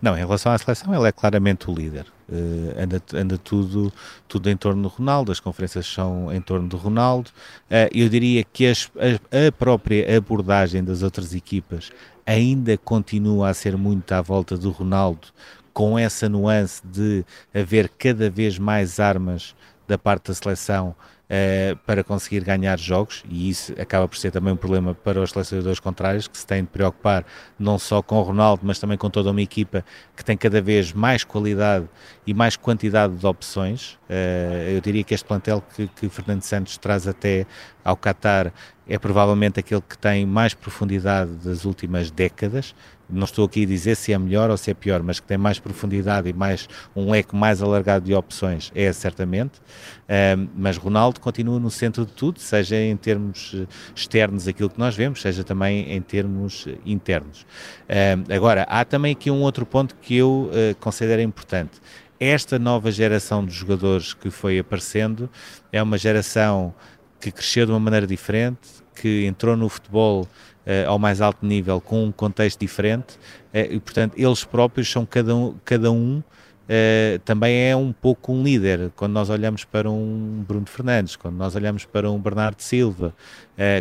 Não, 0.00 0.14
em 0.14 0.20
relação 0.20 0.52
à 0.52 0.58
seleção, 0.58 0.94
ele 0.94 1.08
é 1.08 1.12
claramente 1.12 1.70
o 1.70 1.74
líder. 1.74 2.06
Uh, 2.28 2.82
anda, 2.82 3.02
anda 3.14 3.38
tudo, 3.38 3.92
tudo 4.26 4.50
em 4.50 4.56
torno 4.56 4.82
do 4.82 4.88
Ronaldo, 4.88 5.30
as 5.30 5.38
conferências 5.38 5.86
são 5.86 6.32
em 6.32 6.40
torno 6.40 6.68
do 6.68 6.76
Ronaldo. 6.76 7.30
Uh, 7.70 7.88
eu 7.94 8.08
diria 8.08 8.42
que 8.44 8.66
as, 8.66 8.90
a, 8.96 9.46
a, 9.48 9.52
própria 9.52 10.16
abordagem 10.16 10.82
das 10.82 11.02
outras 11.02 11.34
equipas 11.34 11.90
ainda 12.26 12.76
continua 12.76 13.48
a 13.48 13.54
ser 13.54 13.76
muito 13.76 14.10
à 14.12 14.20
volta 14.20 14.56
do 14.56 14.70
Ronaldo, 14.70 15.28
com 15.72 15.98
essa 15.98 16.28
nuance 16.28 16.82
de 16.84 17.24
haver 17.54 17.88
cada 17.88 18.28
vez 18.28 18.58
mais 18.58 18.98
armas 18.98 19.54
da 19.86 19.96
parte 19.96 20.28
da 20.28 20.34
seleção 20.34 20.96
uh, 21.30 21.76
para 21.86 22.02
conseguir 22.02 22.42
ganhar 22.42 22.78
jogos, 22.78 23.22
e 23.28 23.48
isso 23.48 23.72
acaba 23.80 24.06
por 24.08 24.16
ser 24.16 24.30
também 24.30 24.52
um 24.52 24.56
problema 24.56 24.94
para 24.94 25.20
os 25.20 25.30
selecionadores 25.30 25.80
contrários, 25.80 26.28
que 26.28 26.36
se 26.38 26.46
têm 26.46 26.62
de 26.62 26.68
preocupar 26.68 27.24
não 27.58 27.78
só 27.78 28.02
com 28.02 28.16
o 28.16 28.22
Ronaldo, 28.22 28.62
mas 28.64 28.78
também 28.78 28.96
com 28.96 29.10
toda 29.10 29.30
uma 29.30 29.42
equipa 29.42 29.84
que 30.16 30.24
tem 30.24 30.36
cada 30.36 30.60
vez 30.60 30.92
mais 30.92 31.24
qualidade 31.24 31.88
e 32.26 32.34
mais 32.34 32.56
quantidade 32.56 33.14
de 33.14 33.26
opções. 33.26 33.98
Uh, 34.08 34.74
eu 34.74 34.80
diria 34.80 35.04
que 35.04 35.14
este 35.14 35.26
plantel 35.26 35.62
que, 35.74 35.88
que 35.88 36.08
Fernando 36.08 36.42
Santos 36.42 36.78
traz 36.78 37.06
até 37.06 37.46
ao 37.84 37.96
Qatar 37.96 38.52
é 38.88 38.98
provavelmente 38.98 39.60
aquele 39.60 39.80
que 39.80 39.98
tem 39.98 40.24
mais 40.24 40.54
profundidade 40.54 41.32
das 41.44 41.64
últimas 41.64 42.10
décadas. 42.10 42.74
Não 43.08 43.24
estou 43.24 43.44
aqui 43.44 43.62
a 43.62 43.66
dizer 43.66 43.94
se 43.94 44.12
é 44.12 44.18
melhor 44.18 44.50
ou 44.50 44.56
se 44.56 44.70
é 44.70 44.74
pior, 44.74 45.02
mas 45.02 45.20
que 45.20 45.26
tem 45.26 45.38
mais 45.38 45.58
profundidade 45.60 46.28
e 46.28 46.32
mais 46.32 46.68
um 46.94 47.10
leque 47.10 47.36
mais 47.36 47.62
alargado 47.62 48.04
de 48.04 48.14
opções, 48.14 48.72
é 48.74 48.92
certamente. 48.92 49.60
Um, 50.08 50.48
mas 50.56 50.76
Ronaldo 50.76 51.20
continua 51.20 51.60
no 51.60 51.70
centro 51.70 52.04
de 52.04 52.12
tudo, 52.12 52.40
seja 52.40 52.76
em 52.76 52.96
termos 52.96 53.52
eh, 53.54 53.66
externos 53.94 54.48
aquilo 54.48 54.68
que 54.68 54.78
nós 54.78 54.96
vemos, 54.96 55.20
seja 55.20 55.44
também 55.44 55.92
em 55.92 56.00
termos 56.00 56.66
eh, 56.66 56.74
internos. 56.84 57.46
Um, 57.88 58.34
agora, 58.34 58.62
há 58.68 58.84
também 58.84 59.12
aqui 59.12 59.30
um 59.30 59.40
outro 59.40 59.64
ponto 59.64 59.94
que 60.02 60.16
eu 60.16 60.50
uh, 60.50 60.74
considero 60.80 61.22
importante. 61.22 61.80
Esta 62.18 62.58
nova 62.58 62.90
geração 62.90 63.44
de 63.44 63.52
jogadores 63.52 64.14
que 64.14 64.30
foi 64.30 64.58
aparecendo 64.58 65.28
é 65.70 65.82
uma 65.82 65.98
geração 65.98 66.74
que 67.20 67.30
cresceu 67.30 67.66
de 67.66 67.72
uma 67.72 67.80
maneira 67.80 68.06
diferente, 68.06 68.58
que 68.94 69.26
entrou 69.26 69.56
no 69.56 69.68
futebol 69.68 70.22
uh, 70.66 70.88
ao 70.88 70.98
mais 70.98 71.20
alto 71.20 71.44
nível 71.44 71.80
com 71.80 72.04
um 72.04 72.12
contexto 72.12 72.58
diferente 72.58 73.14
uh, 73.54 73.72
e, 73.72 73.78
portanto, 73.78 74.14
eles 74.16 74.44
próprios 74.44 74.90
são 74.90 75.06
cada 75.06 75.34
um, 75.34 75.54
cada 75.64 75.90
um 75.90 76.22
Uh, 76.68 77.20
também 77.20 77.70
é 77.70 77.76
um 77.76 77.92
pouco 77.92 78.32
um 78.32 78.42
líder. 78.42 78.90
Quando 78.96 79.12
nós 79.12 79.30
olhamos 79.30 79.64
para 79.64 79.88
um 79.88 80.44
Bruno 80.48 80.66
Fernandes, 80.66 81.14
quando 81.14 81.36
nós 81.36 81.54
olhamos 81.54 81.84
para 81.84 82.10
um 82.10 82.18
Bernardo 82.18 82.60
Silva, 82.60 83.14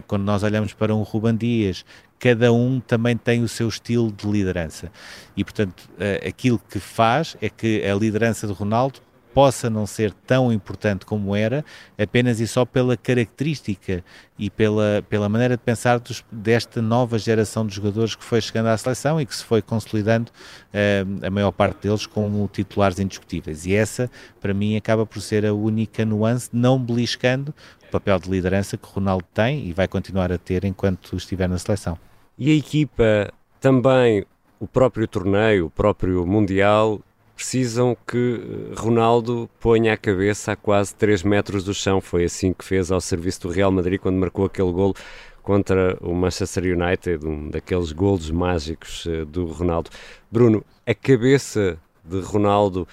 quando 0.07 0.21
nós 0.21 0.43
olhamos 0.43 0.71
para 0.71 0.93
um 0.93 1.01
Ruban 1.01 1.35
Dias, 1.35 1.83
cada 2.19 2.53
um 2.53 2.79
também 2.79 3.17
tem 3.17 3.41
o 3.41 3.47
seu 3.47 3.67
estilo 3.67 4.11
de 4.11 4.27
liderança. 4.27 4.91
E, 5.35 5.43
portanto, 5.43 5.89
aquilo 6.23 6.61
que 6.69 6.77
faz 6.77 7.35
é 7.41 7.49
que 7.49 7.83
a 7.83 7.95
liderança 7.95 8.45
de 8.45 8.53
Ronaldo 8.53 8.99
possa 9.35 9.69
não 9.69 9.85
ser 9.85 10.13
tão 10.13 10.49
importante 10.49 11.05
como 11.05 11.35
era, 11.35 11.65
apenas 11.99 12.39
e 12.39 12.47
só 12.47 12.63
pela 12.63 12.95
característica 12.95 14.01
e 14.39 14.49
pela, 14.49 15.03
pela 15.09 15.27
maneira 15.27 15.57
de 15.57 15.61
pensar 15.61 15.99
dos, 15.99 16.23
desta 16.31 16.81
nova 16.81 17.19
geração 17.19 17.67
de 17.67 17.75
jogadores 17.75 18.15
que 18.15 18.23
foi 18.23 18.39
chegando 18.39 18.67
à 18.67 18.77
seleção 18.77 19.19
e 19.19 19.25
que 19.25 19.35
se 19.35 19.43
foi 19.43 19.61
consolidando 19.61 20.31
uh, 20.31 21.25
a 21.27 21.29
maior 21.29 21.51
parte 21.51 21.85
deles 21.85 22.05
como 22.05 22.47
titulares 22.47 22.97
indiscutíveis. 22.97 23.65
E 23.65 23.75
essa, 23.75 24.09
para 24.39 24.53
mim, 24.53 24.77
acaba 24.77 25.05
por 25.05 25.21
ser 25.21 25.45
a 25.45 25.53
única 25.53 26.05
nuance, 26.05 26.49
não 26.53 26.79
beliscando 26.79 27.53
o 27.89 27.91
papel 27.91 28.17
de 28.19 28.29
liderança 28.29 28.77
que 28.77 28.87
Ronaldo 28.87 29.25
tem 29.33 29.67
e 29.67 29.73
vai 29.73 29.89
continuar 29.89 30.31
a 30.31 30.37
ter 30.37 30.63
enquanto 30.63 31.13
estiver 31.13 31.49
na 31.49 31.57
seleção. 31.57 31.99
E 32.37 32.49
a 32.51 32.55
equipa 32.55 33.33
também, 33.59 34.25
o 34.61 34.65
próprio 34.65 35.05
torneio, 35.09 35.65
o 35.65 35.69
próprio 35.69 36.25
Mundial, 36.25 37.01
precisam 37.35 37.95
que 38.07 38.41
eh, 38.41 38.73
Ronaldo 38.75 39.49
ponha 39.59 39.93
a 39.93 39.97
cabeça 39.97 40.53
a 40.53 40.55
quase 40.55 40.95
3 40.95 41.23
metros 41.23 41.63
do 41.63 41.73
chão. 41.73 41.99
Foi 41.99 42.23
assim 42.23 42.53
que 42.53 42.63
fez 42.63 42.91
ao 42.91 43.01
serviço 43.01 43.41
do 43.41 43.49
Real 43.49 43.71
Madrid 43.71 43.99
quando 43.99 44.15
marcou 44.15 44.45
aquele 44.45 44.71
golo 44.71 44.95
contra 45.43 45.95
o 46.01 46.13
Manchester 46.13 46.63
United, 46.63 47.25
um 47.25 47.49
daqueles 47.49 47.91
golos 47.91 48.31
mágicos 48.31 49.05
eh, 49.07 49.25
do 49.25 49.45
Ronaldo. 49.45 49.89
Bruno, 50.31 50.65
a 50.87 50.93
cabeça 50.93 51.77
de 52.03 52.19
Ronaldo 52.21 52.87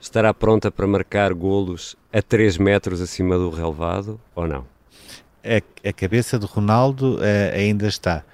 estará 0.00 0.32
pronta 0.32 0.70
para 0.70 0.86
marcar 0.86 1.32
golos 1.34 1.96
a 2.12 2.22
3 2.22 2.58
metros 2.58 3.00
acima 3.00 3.36
do 3.36 3.50
relevado 3.50 4.20
ou 4.34 4.46
não? 4.46 4.64
A, 5.44 5.88
a 5.88 5.92
cabeça 5.92 6.38
de 6.38 6.46
Ronaldo 6.46 7.16
uh, 7.16 7.54
ainda 7.54 7.86
está. 7.86 8.24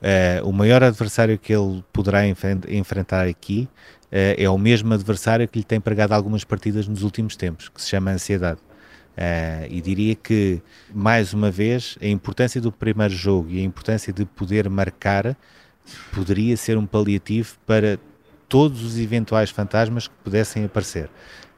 Uh, 0.00 0.46
o 0.46 0.52
maior 0.52 0.82
adversário 0.82 1.38
que 1.38 1.52
ele 1.54 1.82
poderá 1.92 2.26
enfrentar 2.26 3.26
aqui 3.26 3.68
é 4.16 4.48
o 4.48 4.56
mesmo 4.56 4.94
adversário 4.94 5.48
que 5.48 5.58
lhe 5.58 5.64
tem 5.64 5.80
pregado 5.80 6.14
algumas 6.14 6.44
partidas 6.44 6.86
nos 6.86 7.02
últimos 7.02 7.34
tempos, 7.34 7.68
que 7.68 7.82
se 7.82 7.88
chama 7.88 8.12
ansiedade. 8.12 8.60
Uh, 9.16 9.70
e 9.70 9.80
diria 9.80 10.14
que, 10.16 10.60
mais 10.92 11.32
uma 11.32 11.48
vez, 11.48 11.96
a 12.02 12.06
importância 12.06 12.60
do 12.60 12.72
primeiro 12.72 13.14
jogo 13.14 13.48
e 13.48 13.60
a 13.60 13.62
importância 13.62 14.12
de 14.12 14.24
poder 14.24 14.68
marcar 14.68 15.36
poderia 16.12 16.56
ser 16.56 16.76
um 16.76 16.84
paliativo 16.84 17.56
para 17.64 17.98
todos 18.48 18.82
os 18.82 18.98
eventuais 18.98 19.50
fantasmas 19.50 20.08
que 20.08 20.14
pudessem 20.24 20.64
aparecer. 20.64 21.08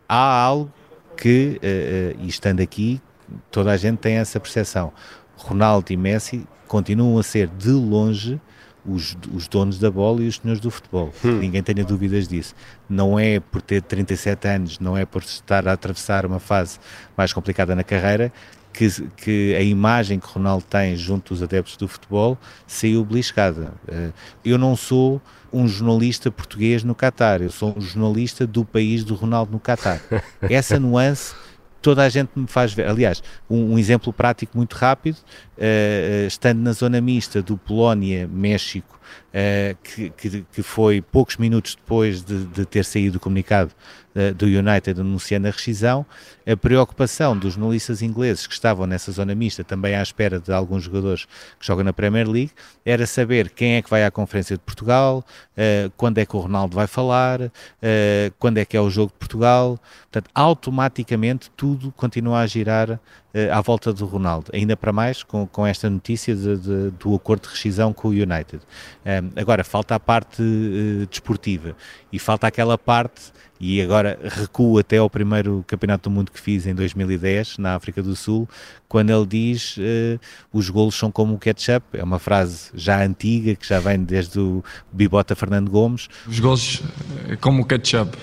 Há 0.07 0.43
algo 0.43 0.71
que, 1.17 1.59
uh, 1.63 2.19
uh, 2.19 2.25
e 2.25 2.29
estando 2.29 2.61
aqui, 2.61 3.01
toda 3.51 3.73
a 3.73 3.77
gente 3.77 3.99
tem 3.99 4.17
essa 4.17 4.39
percepção. 4.39 4.93
Ronaldo 5.37 5.91
e 5.93 5.97
Messi 5.97 6.47
continuam 6.69 7.19
a 7.19 7.23
ser 7.23 7.49
de 7.49 7.71
longe 7.71 8.39
os, 8.89 9.17
os 9.33 9.49
donos 9.49 9.79
da 9.79 9.91
bola 9.91 10.23
e 10.23 10.29
os 10.29 10.37
senhores 10.37 10.61
do 10.61 10.71
futebol. 10.71 11.13
Hum. 11.25 11.39
Ninguém 11.39 11.63
tenha 11.63 11.85
dúvidas 11.85 12.27
disso. 12.29 12.55
Não 12.89 13.19
é 13.19 13.41
por 13.41 13.61
ter 13.63 13.83
37 13.83 14.49
anos, 14.49 14.79
não 14.79 14.97
é 14.97 15.05
por 15.05 15.23
estar 15.23 15.67
a 15.67 15.73
atravessar 15.73 16.25
uma 16.27 16.39
fase 16.39 16.79
mais 17.17 17.33
complicada 17.33 17.75
na 17.75 17.85
carreira 17.85 18.33
que, 18.77 18.89
que, 19.17 19.55
a 19.57 19.63
imagem 19.63 20.21
que 20.21 20.29
Ronaldo 20.29 20.65
tem 20.69 20.95
junto 20.97 21.33
dos 21.33 21.43
adeptos 21.43 21.77
do 21.79 21.89
futebol 21.89 22.37
saiu 22.67 23.03
beliscada. 23.05 23.73
Eh, 23.89 24.11
eu 24.45 24.59
não 24.59 24.77
sou 24.77 25.21
um 25.51 25.67
jornalista 25.67 26.31
português 26.31 26.85
no 26.85 26.95
Qatar, 26.95 27.41
eu 27.41 27.51
sou 27.51 27.75
um 27.77 27.81
jornalista 27.81 28.47
do 28.47 28.67
país 28.67 29.03
do 29.03 29.15
Ronaldo 29.15 29.53
no 29.53 29.59
Qatar. 29.59 30.01
Essa 30.43 30.79
nuance 30.79 31.35
toda 31.87 32.03
a 32.03 32.09
gente 32.09 32.31
me 32.35 32.49
faz 32.49 32.73
ver. 32.73 32.89
Aliás, 32.89 33.23
um, 33.49 33.75
um 33.75 33.79
exemplo 33.79 34.13
prático 34.13 34.57
muito 34.57 34.75
rápido, 34.75 35.19
uh, 35.57 36.27
estando 36.27 36.59
na 36.59 36.73
zona 36.73 37.01
mista 37.01 37.41
do 37.41 37.57
Polónia-México, 37.57 38.99
uh, 39.29 39.77
que, 39.83 40.11
que, 40.11 40.45
que, 40.53 40.63
foi 40.63 41.01
poucos 41.01 41.37
minutos 41.37 41.75
depois 41.75 42.23
de, 42.23 42.45
de 42.47 42.65
ter 42.65 42.85
saído 42.85 43.19
o 43.19 43.21
comunicado 43.21 43.73
uh, 44.15 44.35
do 44.35 44.47
United 44.47 45.01
anunciando 45.01 45.49
a 45.49 45.51
rescisão, 45.51 46.05
a 46.47 46.57
preocupação 46.57 47.37
dos 47.37 47.55
jornalistas 47.55 48.03
ingleses 48.03 48.47
que 48.47 48.55
estavam 48.55 48.87
nessa 48.87 49.11
zona 49.13 49.35
mista, 49.35 49.65
também 49.65 49.95
à 49.95 50.03
espera 50.03 50.39
de 50.39 50.53
alguns 50.53 50.85
jogadores 50.85 51.27
que 51.59 51.67
jogam 51.67 51.85
na 51.85 51.93
Premier 51.93 52.29
League, 52.29 52.53
era 52.85 53.07
saber 53.07 53.51
quem 53.51 53.75
é 53.75 53.83
que 53.83 53.91
vai 53.91 54.05
à 54.05 54.11
Conferência 54.11 54.57
de 54.57 54.63
Portugal, 54.63 55.25
uh, 55.57 55.91
quando 55.97 56.19
é 56.19 56.27
que 56.27 56.37
o 56.37 56.41
Ronaldo 56.41 56.75
vai 56.75 56.87
falar, 56.87 57.41
quando 58.39 58.59
é 58.59 58.65
que 58.65 58.77
é 58.77 58.81
o 58.81 58.91
jogo 58.91 59.13
de 59.13 59.19
Portugal. 59.19 59.79
Portanto, 60.11 60.31
automaticamente 60.35 61.51
tudo 61.57 61.93
continua 61.93 62.41
a 62.41 62.47
girar 62.47 63.01
à 63.53 63.61
volta 63.61 63.93
do 63.93 64.07
Ronaldo, 64.07 64.51
ainda 64.53 64.77
para 64.77 64.93
mais 64.93 65.23
com, 65.23 65.47
com 65.47 65.67
esta 65.67 65.89
notícia 65.91 66.35
de, 66.35 66.57
de, 66.57 66.91
do 66.93 67.15
acordo 67.15 67.43
de 67.43 67.49
rescisão 67.49 67.93
com 67.93 68.09
o 68.09 68.11
United. 68.11 68.61
agora, 69.37 69.65
falta 69.65 69.95
a 69.95 70.01
parte 70.01 70.43
desportiva 71.09 71.77
e 72.13 72.19
falta 72.19 72.47
aquela 72.47 72.79
parte 72.79 73.33
e 73.59 73.81
agora 73.81 74.19
recuo 74.23 74.79
até 74.79 74.99
ao 74.99 75.09
primeiro 75.09 75.65
campeonato 75.67 76.09
do 76.09 76.15
mundo 76.15 76.31
que 76.31 76.41
fiz 76.41 76.67
em 76.67 76.75
2010 76.75 77.59
na 77.59 77.75
África 77.75 78.03
do 78.03 78.15
Sul, 78.15 78.49
quando 78.89 79.11
ele 79.11 79.27
diz 79.27 79.77
uh, 79.79 80.21
os 80.53 80.69
golos 80.69 80.95
são 80.95 81.11
como 81.11 81.35
o 81.35 81.39
ketchup, 81.39 81.87
é 81.95 82.05
uma 82.05 82.19
frase 82.19 82.71
já 82.75 83.03
antiga 83.03 83.55
que 83.55 83.67
já 83.67 83.81
vem 83.81 84.03
desde 84.03 84.39
o 84.39 84.63
Bibota 84.93 85.35
Fernando 85.35 85.71
Gomes. 85.71 86.09
Os 86.27 86.39
golos 86.39 86.83
é 87.29 87.37
como 87.37 87.63
o 87.63 87.65
ketchup. 87.65 88.17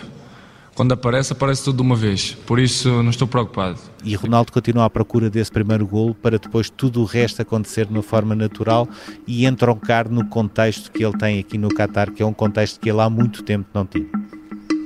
Quando 0.75 0.93
aparece, 0.93 1.33
aparece 1.33 1.63
tudo 1.63 1.77
de 1.77 1.81
uma 1.83 1.95
vez. 1.95 2.33
Por 2.47 2.59
isso, 2.59 2.89
não 3.03 3.11
estou 3.11 3.27
preocupado. 3.27 3.77
E 4.03 4.15
Ronaldo 4.15 4.51
continua 4.51 4.85
à 4.85 4.89
procura 4.89 5.29
desse 5.29 5.51
primeiro 5.51 5.85
golo 5.85 6.15
para 6.15 6.39
depois 6.39 6.69
tudo 6.69 7.01
o 7.01 7.05
resto 7.05 7.41
acontecer 7.41 7.85
de 7.85 7.93
uma 7.93 8.01
forma 8.01 8.35
natural 8.35 8.87
e 9.27 9.45
entroncar 9.45 10.09
no 10.09 10.25
contexto 10.27 10.91
que 10.91 11.05
ele 11.05 11.15
tem 11.17 11.39
aqui 11.39 11.57
no 11.57 11.69
Qatar, 11.69 12.11
que 12.11 12.23
é 12.23 12.25
um 12.25 12.33
contexto 12.33 12.79
que 12.79 12.89
ele 12.89 13.01
há 13.01 13.09
muito 13.09 13.43
tempo 13.43 13.67
não 13.73 13.85
tinha. 13.85 14.07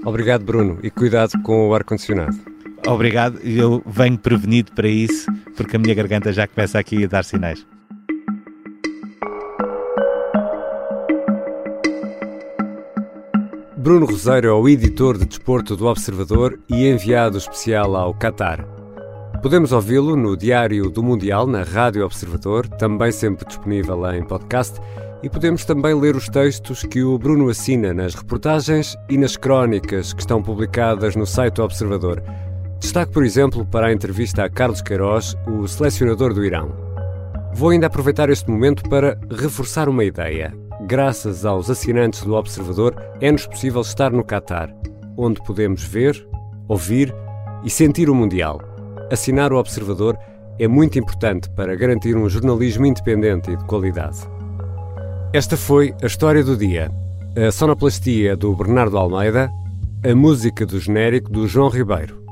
Obrigado, 0.03 0.43
Bruno, 0.43 0.77
e 0.83 0.89
cuidado 0.89 1.41
com 1.41 1.69
o 1.69 1.73
ar-condicionado. 1.73 2.37
Obrigado, 2.85 3.39
eu 3.39 3.81
venho 3.85 4.17
prevenido 4.17 4.71
para 4.73 4.87
isso, 4.87 5.29
porque 5.55 5.75
a 5.75 5.79
minha 5.79 5.95
garganta 5.95 6.31
já 6.31 6.47
começa 6.47 6.77
aqui 6.79 7.03
a 7.03 7.07
dar 7.07 7.23
sinais. 7.23 7.65
Bruno 13.87 14.05
Roseiro 14.05 14.49
é 14.49 14.51
o 14.51 14.67
editor 14.67 15.17
de 15.17 15.25
desporto 15.25 15.73
do 15.77 15.85
Observador 15.85 16.59
e 16.67 16.89
enviado 16.89 17.37
especial 17.37 17.95
ao 17.95 18.13
Qatar. 18.13 18.67
Podemos 19.41 19.71
ouvi-lo 19.71 20.17
no 20.17 20.35
Diário 20.35 20.89
do 20.89 21.01
Mundial, 21.01 21.47
na 21.47 21.63
Rádio 21.63 22.03
Observador, 22.03 22.67
também 22.67 23.13
sempre 23.13 23.47
disponível 23.47 24.05
em 24.11 24.25
podcast 24.25 24.77
E 25.23 25.29
podemos 25.29 25.63
também 25.63 25.93
ler 25.97 26.17
os 26.17 26.27
textos 26.27 26.83
que 26.83 27.01
o 27.01 27.17
Bruno 27.17 27.47
assina 27.47 27.93
nas 27.93 28.13
reportagens 28.13 28.97
e 29.09 29.17
nas 29.17 29.37
crónicas 29.37 30.11
que 30.11 30.19
estão 30.19 30.43
publicadas 30.43 31.15
no 31.15 31.25
site 31.25 31.53
do 31.53 31.63
Observador. 31.63 32.21
Destaque, 32.81 33.13
por 33.13 33.23
exemplo, 33.23 33.65
para 33.65 33.87
a 33.87 33.93
entrevista 33.93 34.43
a 34.43 34.49
Carlos 34.49 34.81
Queiroz, 34.81 35.33
o 35.47 35.65
selecionador 35.65 36.33
do 36.33 36.43
Irão. 36.43 36.75
Vou 37.53 37.69
ainda 37.69 37.87
aproveitar 37.87 38.29
este 38.29 38.51
momento 38.51 38.83
para 38.89 39.17
reforçar 39.31 39.87
uma 39.87 40.03
ideia. 40.03 40.66
Graças 40.87 41.45
aos 41.45 41.69
assinantes 41.69 42.23
do 42.23 42.33
Observador, 42.33 42.95
é-nos 43.19 43.45
possível 43.45 43.81
estar 43.81 44.09
no 44.09 44.23
Catar, 44.23 44.73
onde 45.17 45.43
podemos 45.43 45.83
ver, 45.83 46.25
ouvir 46.65 47.13
e 47.65 47.69
sentir 47.69 48.09
o 48.09 48.15
Mundial. 48.15 48.61
Assinar 49.11 49.51
o 49.51 49.57
Observador 49.57 50.17
é 50.57 50.65
muito 50.65 50.97
importante 50.97 51.49
para 51.49 51.75
garantir 51.75 52.15
um 52.15 52.29
jornalismo 52.29 52.85
independente 52.85 53.51
e 53.51 53.57
de 53.57 53.65
qualidade. 53.65 54.19
Esta 55.33 55.57
foi 55.57 55.93
a 56.01 56.05
história 56.05 56.41
do 56.41 56.55
dia. 56.55 56.89
A 57.35 57.51
sonoplastia 57.51 58.37
do 58.37 58.55
Bernardo 58.55 58.97
Almeida, 58.97 59.51
a 60.09 60.15
música 60.15 60.65
do 60.65 60.79
genérico 60.79 61.29
do 61.29 61.49
João 61.49 61.67
Ribeiro. 61.67 62.23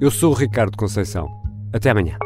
Eu 0.00 0.12
sou 0.12 0.30
o 0.30 0.36
Ricardo 0.36 0.76
Conceição. 0.76 1.28
Até 1.72 1.90
amanhã. 1.90 2.16